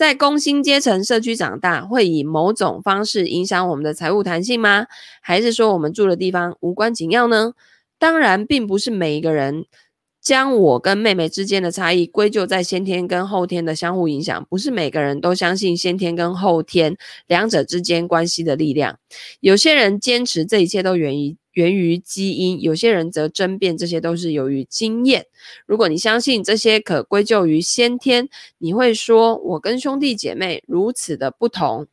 [0.00, 4.86] 在工薪阶层社区长大，会以某种方式影响我们的财务弹性吗？
[5.20, 7.52] 还是说我们住的地方无关紧要呢？
[7.98, 9.66] 当然，并不是每一个人
[10.18, 16.96] 将我跟妹妹之间的差异归咎在先天跟后天的相互影响，不是每个人都相信先天跟后天
[17.26, 18.98] 两者之间关系的力量。
[19.40, 21.36] 有些人坚持这一切都源于。
[21.52, 25.26] 源于基因，有些人则争辩这些都是由于经验。
[25.66, 28.28] 如果你相信这些可归咎于先天，
[28.58, 31.86] 你会说我跟兄弟姐妹如此的不同，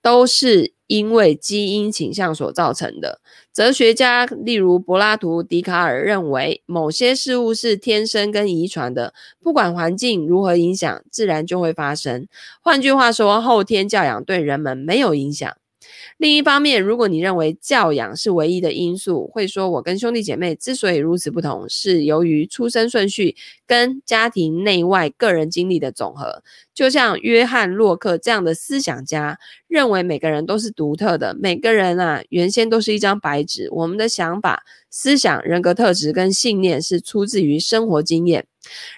[0.00, 3.20] 都是因为基因倾向所造成的。
[3.52, 12.28] 哲学家例如柏拉图、笛卡尔认为，某些事物是天生跟遗传的，不管环境如何影响，自然就会发生。
[12.60, 15.56] 换句话说，后天教养对人们没有影响。
[16.20, 23.34] 另一方面，如果你认为教养是唯一的因素，会说我跟兄弟姐妹之所以如此不同，是由于出生顺序
[23.66, 26.42] 跟家庭内外个人经历的总和。
[26.74, 33.70] 就像约翰·洛克这样的思想家认为，每个人都是独特的，每个人啊，原先都是一张白纸。
[33.70, 38.46] 我们的想法、思想、人格特质跟信念是出自于生活经验。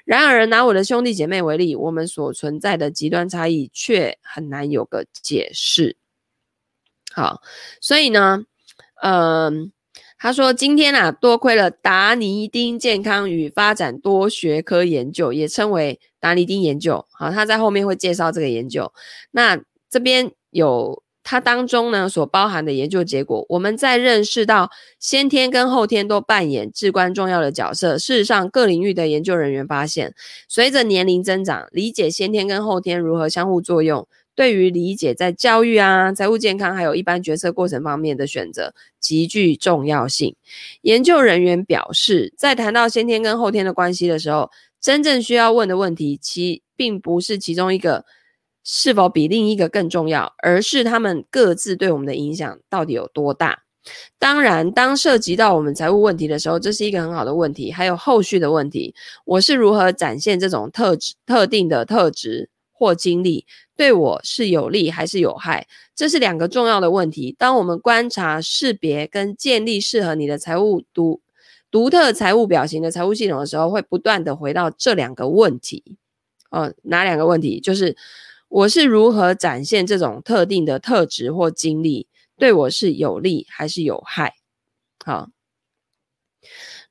[0.05, 6.02] 然而，拿我的兄弟姐妹为例，我们所存在的极端差异却很难有个解释。
[7.15, 7.43] 好，
[7.81, 8.45] 所以呢，
[9.03, 9.71] 嗯、
[10.19, 17.05] 他说今天啊，多亏了达尼丁健康与发展多学科研究，也称为达尼丁研究。
[17.11, 18.93] 好，他在后面会介绍这个研究。
[19.33, 19.61] 那
[19.91, 27.99] 这边有它当中呢所包含的研究结果，我们在认识到先天跟后天都扮演至关重要的角色。
[27.99, 30.15] 事实上，各领域的研究人员发现，
[30.49, 34.09] 随着年龄增长，理解先天跟后天如何相互作用。
[34.35, 40.35] 对于理解在教育啊、财务健康还有一般决策过程方面的选择极具重要性。
[40.83, 48.05] 研究人员表示，在谈到先天跟后天的关系的时候，真正需要问的问题，其并不是其中一个
[48.65, 53.63] 是否比另一个更重要，而是他们各自对我们的影响到底有多大。
[54.17, 57.73] 当然，当涉及到我们财务问题的时候，这是一个很好的问题。
[57.73, 62.49] 还有后续的问题，我是如何展现这种特质、特定的特质
[62.83, 63.47] 或经历？
[63.77, 65.69] 对我是有利还是有害？
[65.95, 67.33] 这是两个重要的问题。
[67.39, 71.21] 当我们观察、识别跟建立适合你的财务独
[71.71, 75.97] 独特财务表型的财务系统的时候，会不断的回到这两个问题。
[76.51, 77.61] 哦，哪两个问题？
[77.61, 77.97] 就是
[78.49, 84.35] 我是如何展现这种特定的特质或经历，对我是有利还是有害？
[85.05, 85.29] 好，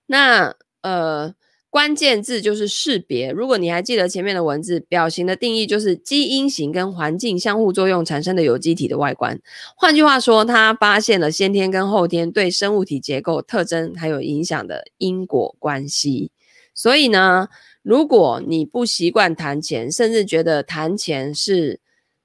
[0.06, 1.36] 那呃。
[1.72, 3.32] 关键字就是识别。
[3.32, 9.40] 如果你还记得前面的文字，表型的定义就是基因型跟环境相互作用产生的有机体的外观。
[9.78, 16.32] 换句话说，他发现了先天跟后天对生物体结构特征还有影响的因果关系。
[16.74, 17.48] 所以呢，
[17.82, 21.80] 如果你不习惯谈钱，甚至觉得谈钱是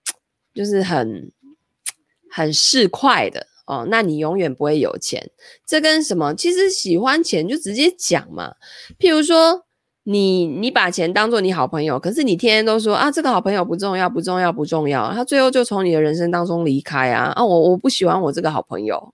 [0.53, 1.31] 就是很
[2.29, 3.47] 很市侩的。
[3.67, 5.31] 哦，那你永远不会有钱。
[5.67, 6.35] 这跟什么？
[6.35, 8.55] 其实喜欢钱就直接讲嘛。
[8.99, 9.65] 譬如说，
[10.05, 15.13] 你你把钱当做你好朋友，可是你天天都说啊，这个好朋友不重要，不重要，不重要。
[15.13, 17.45] 他最后就从你的人生当中离开啊啊！
[17.45, 19.13] 我我不喜欢我这个好朋友。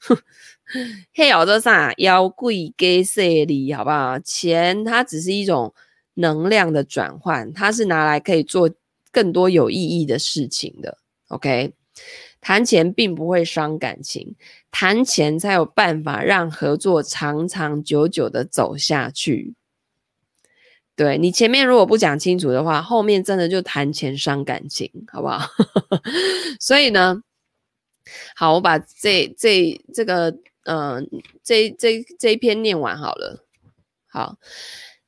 [1.14, 1.92] 嘿，我这啥？
[1.96, 3.72] 要贵给谁哩？
[3.72, 4.18] 好不好？
[4.18, 5.72] 钱它只是一种
[6.14, 8.68] 能量的转换，它是拿来可以做
[9.12, 10.98] 更多有意义的事情的。
[11.28, 11.72] OK，
[12.42, 14.34] 谈钱并不会伤感情，
[14.70, 19.54] 谈钱才有办法让合作长长久久的走下去。
[20.96, 25.48] 对，你前面如果不讲清楚的话，后面真的就谈钱伤感情，好不好？
[26.60, 27.22] 所以呢，
[28.34, 31.08] 好，我把这这这个嗯、
[31.42, 33.46] 这这这一篇念完好了。
[34.08, 34.36] 好。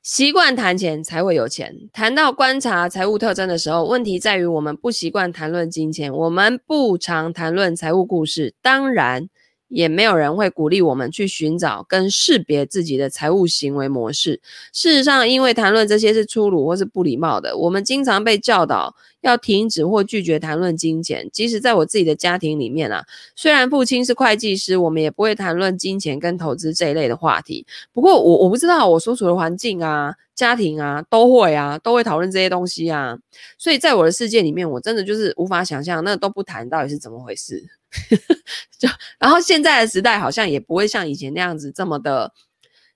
[0.05, 1.75] 习惯谈钱才会有钱。
[1.91, 8.53] 谈到观察财务特征的时候，问题在于我们不习惯谈论金钱，我们不常谈论财务故事。
[8.61, 9.27] 当然，
[9.67, 14.39] 也没有人会鼓励我们去寻找跟识别自己的财务行为模式。
[14.71, 18.93] 事实上，因为谈论这些是粗鲁或是不礼貌的，我们经常被教导
[19.25, 21.27] 要停止或拒绝谈论金钱。
[21.33, 23.03] 即使在我自己的家庭里面啊，
[23.35, 27.65] 虽然父亲是会计师，我们也不会谈论金钱跟投资这一类的话题。
[27.91, 33.17] 不过我，我不知道我所处的环境啊、家庭啊都会啊，都会讨论这些东西啊。
[33.57, 37.63] 所以在我的世界里面，我真的就是无法想象那都不谈到底是怎么回事。
[38.77, 42.31] 就然后现在的时代好像也不会像以前那样子这么的、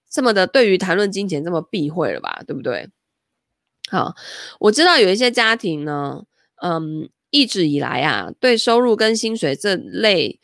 [0.10, 2.44] 这么的对于谈论金钱这么避讳了吧？
[2.46, 2.88] 对不对？
[3.90, 4.16] 好，
[4.60, 6.24] 我知道有一些家庭呢，
[6.62, 10.40] 嗯，一直以来啊，对收入跟薪水这类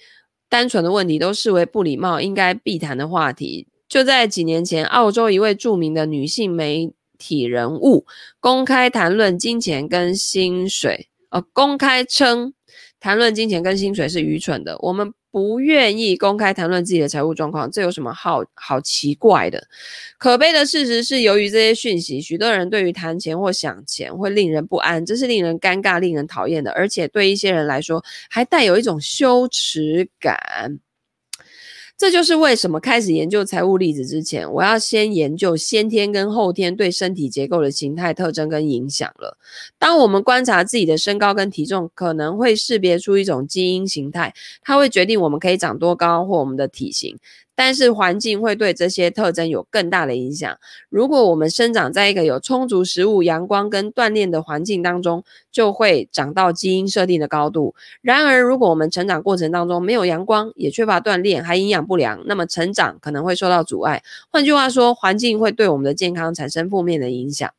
[0.50, 3.68] 单纯的问题都视为不礼貌、应该避谈的话题。
[3.88, 8.06] 就在几年前，澳洲一位著名的女性媒体人物
[8.40, 12.54] 公开谈论金钱跟薪水，呃，公开称
[13.00, 14.78] 谈论金钱跟薪水是愚蠢的。
[14.80, 15.14] 我们。
[15.36, 19.68] 不愿意公开谈论自己的财务状况，这有什么好好奇怪的？
[20.18, 30.80] 可悲的事实是，由于这些讯息，许多人对于谈钱或想钱会令人不安，这是令人尴尬、令人讨厌的，而且对一些人来说，还带有一种羞耻感。
[31.98, 39.38] 这就是为什么开始研究财务例子之前，我要先研究先天跟后天对身体结构的形态特征跟影响了。
[39.80, 47.18] 当我们观察自己的身高跟体重，可能会识别出一种基因形态，它会决定我们可以长多高或我们的体型。
[47.56, 50.58] 但是环境会对这些特征有更大的影响。
[50.90, 57.74] 如果我们生长在一个有充足食物、阳光跟锻炼的环境当中，就会长到基因设定的高度。
[58.02, 64.04] 然而，如果我们成长过程当中没有阳光，也缺乏锻炼，还营养不良，那么成长可能会受到阻碍。
[64.30, 67.50] 换句话说，环境会对我们的健康产生负面的影响。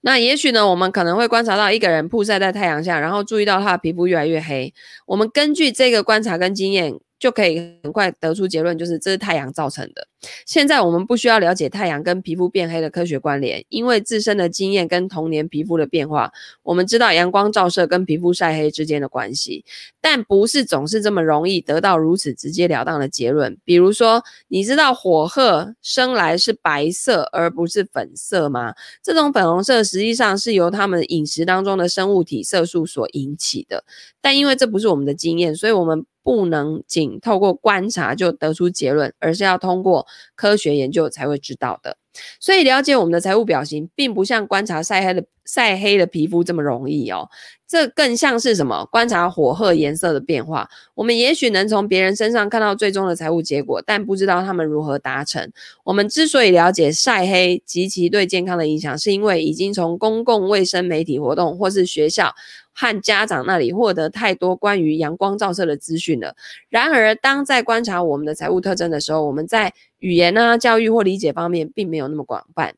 [0.00, 4.74] 那也许呢，我们可能会观察到一个人曝晒在太阳下，然后注意到他的皮肤越来越黑。
[5.06, 10.08] 我们根据这个观察跟经验，就可以很快得出结论，就是这是太阳造成的。
[10.46, 19.64] 现在我们不需要了解太阳跟皮肤变黑的科学关联，因为自身的经验跟童年皮肤的变化，我们知道阳光照射跟皮肤晒黑之间的关系，
[20.00, 23.58] 但不是总是这么容易得到如此直截了当的结论。
[23.64, 28.74] 比如说，你知道火鹤生来是白色而不是粉色吗？
[29.02, 33.84] 这种粉红色实际上是由它们饮食当中的生物体色素所引起的，
[34.20, 36.04] 但因为这不是我们的经验，所以我们。
[36.24, 41.96] 不能仅透过观察就得出结论，而是要通过科学研究才会知道的。
[42.38, 47.30] 所以，了解我们的财务表情，并不像观察晒黑的晒黑的皮肤这么容易哦。
[47.66, 48.84] 这更像是什么？
[48.92, 50.68] 观察火鹤颜色的变化。
[50.94, 55.50] 我们也许能从别人身上看到最终的财务结果，但不知道他们如何达成。
[55.84, 62.34] 我们之所以了解晒黑及其对健康的影响，是因为已经从公共卫生媒体活动或是学校
[62.74, 66.34] 和家长那里获得太多关于阳光照射的资讯了。
[66.68, 72.74] 然而，当在观察我们的财务特征的时候，我们在语言啊、教育或理解方面并没有那么广泛。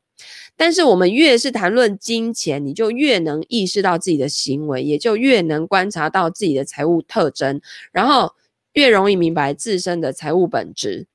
[0.55, 7.59] 但是，我们越是谈论金钱，你就越能意识到自己的行为，也就越能观察到自己的财务特征，
[7.91, 8.33] 然后
[8.73, 11.07] 越容易明白自身的财务本质。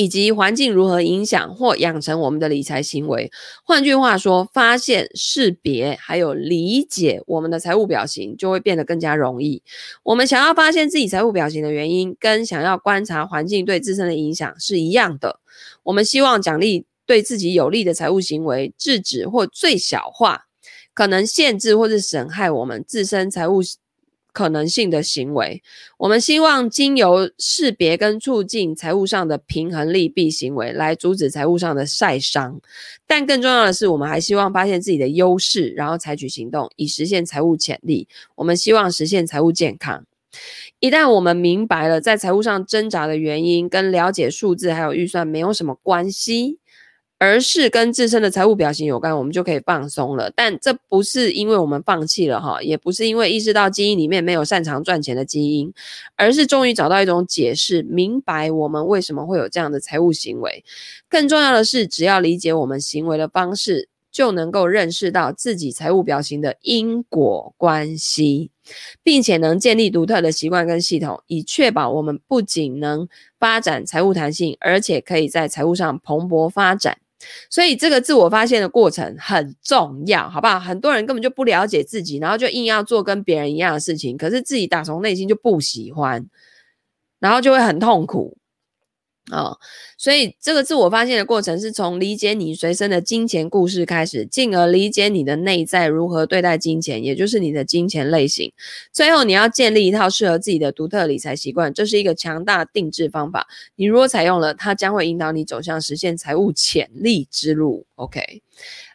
[0.00, 3.30] 以及环境如何影响或养成我们的理财行为。
[3.62, 9.62] 换句话说，发现、识别还有理解我们的财务表情就会变得更加容易。
[10.02, 15.38] 我们想要发现自己财务表情的原因，跟想要观察环境对自身的影响是一样的。
[15.82, 20.46] 我们希望奖励对自己有利的财务行为，制止或最小化
[20.94, 23.60] 可能限制或是损害我们自身财务。
[24.32, 25.62] 可能性的行为，
[25.98, 32.60] 我们希望经由识别跟促进财务上的平衡利弊行为，来阻止财务上的晒伤。
[33.06, 38.06] 但更重要的是，我们还希望发现自己的优势，然后采取行动，以实现财务潜力。
[38.36, 40.04] 我们希望实现财务健康。
[40.78, 46.59] 一旦我们明白了在财务上挣扎的原因，跟了解数字还有预算没有什么关系。
[47.20, 50.32] 而是跟自身的财务表情有关，我们就可以放松了。
[50.34, 55.70] 但这不是因为我们放弃了哈，也不是因为意识到基因里面没有擅长赚钱的基因，
[56.16, 60.64] 而是终于找到一种解释，明白我们为什么会有这样的财务行为。
[61.10, 68.50] 更重要的是，只要理解我们行为的方式，就能够认识到自己财务表情的因果关系。
[69.02, 73.08] 并且能建立独特的习惯跟系统，以确保我们不仅能
[73.38, 76.98] 发展财务弹性，而且可以在财务上蓬勃发展。
[77.48, 80.58] 所以这个自我发现的过程很重要，好不好？
[80.58, 86.26] 很多人根本就不了解自己，然后就硬要做跟别人一样的事情，可是自己打从内心就不喜欢，
[87.18, 88.36] 然后就会很痛苦。
[89.30, 89.58] 哦，
[89.96, 98.52] 所以这个自我发现的过程是从理解你随身的金钱故事开始，进而理解你的内在如何对待金钱，也就是你的金钱类型。
[98.92, 103.46] 最后，你要建立一套适合自己的独特理财习惯，这是一个强大定制方法。
[103.76, 107.86] 你如果采用了，它将会引导你走向实现财务潜力之路。
[107.94, 108.42] OK，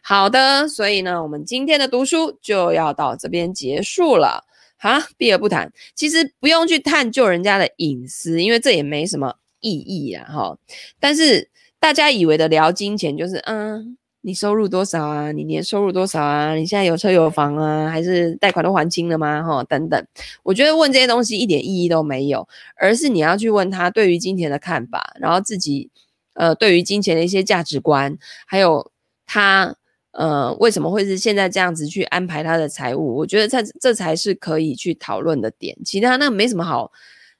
[0.02, 4.44] 好的，所以呢，我们今天的读书就要到这边结束了。
[4.76, 9.36] 好，避而不谈，其实不用去探究人家的隐私，因为这也没什么。
[9.60, 10.58] 意义啊，哈！
[11.00, 11.48] 但是
[11.78, 15.32] 大家以为的聊金钱，就是嗯，你收入多少啊？
[15.32, 16.54] 你年收入多少啊？
[16.54, 17.88] 你现在有车有房啊？
[17.88, 19.42] 还是贷款都还清了吗？
[19.42, 20.06] 哈，等等。
[20.42, 22.46] 我觉得问这些东西一点意义都没有，
[22.76, 25.90] 而是你要去问他对于金钱的看法，然后自己
[26.34, 28.90] 呃对于金钱的一些价值观，还有
[29.26, 29.74] 他
[30.12, 33.16] 呃为什么会是现在这样子去安排他的财务？
[33.16, 35.76] 我觉得这这才是可以去讨论的点。
[35.84, 36.90] 其他那没什么好。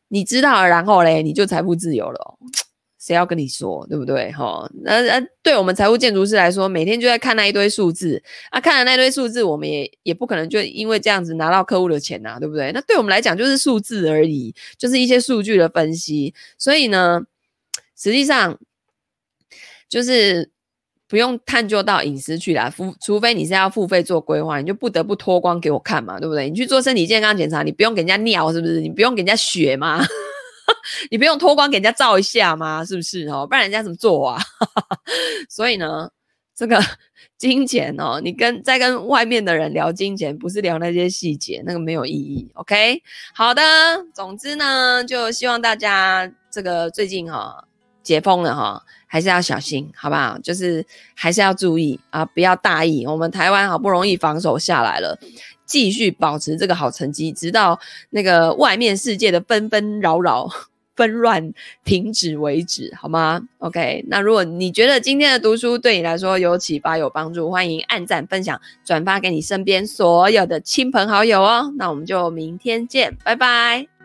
[0.09, 2.39] 你知道了，然后嘞，你就财富自由了哦。
[2.99, 4.33] 谁要跟你说，对不对？
[4.33, 12.73] 哈，那那对我们财务建筑师来说，每天就在看那一堆数字啊，看了那堆数字，我们也也不可能就因为这样子拿到客户的钱呐，对不对？
[12.73, 16.35] 那对我们来讲就是数字而已，就是一些数据的分析。
[16.59, 17.23] 所以呢，
[17.97, 18.59] 实际上
[19.89, 20.51] 就是。
[21.09, 26.51] 不用探究到隐私去啦，除除非你是要付费做规划，你就不得不脱光给我看嘛，对不对？
[26.51, 28.81] 你去做身体健康检查，你不用给人家尿是不是？
[28.81, 30.05] 你不用给人家血吗？
[31.11, 32.85] 你不用脱光给人家照一下吗？
[32.85, 33.47] 是不是哦？
[33.47, 34.43] 不然人家怎么做啊？
[35.49, 36.11] 所以呢，
[36.57, 36.83] 这个
[37.39, 42.51] 金钱哦，你跟在跟外面的人聊金钱，不是聊那些细节，那个没有意义。
[42.55, 43.01] OK，
[43.33, 43.63] 好的，
[44.13, 47.65] 总之呢，就希望大家这个最近哈、哦。
[48.03, 50.39] 解封了哈，还是要小心，好不好？
[50.43, 50.85] 就是
[51.15, 53.07] 还是要注意啊，不要大意。
[53.07, 55.19] 我们台湾好不容易防守下来了，
[55.65, 57.79] 继续保持这个好成绩，直到
[58.11, 60.49] 那个外面世界的纷纷扰扰、
[60.97, 61.53] 纷乱
[61.85, 71.73] 停止为止，好吗？OK，那如果你觉得今天的读书对你来说有启发、有帮助，欢迎按赞、分享、转发给你身边所有的亲朋好友哦。
[71.77, 73.96] 那我们就明天见，拜拜。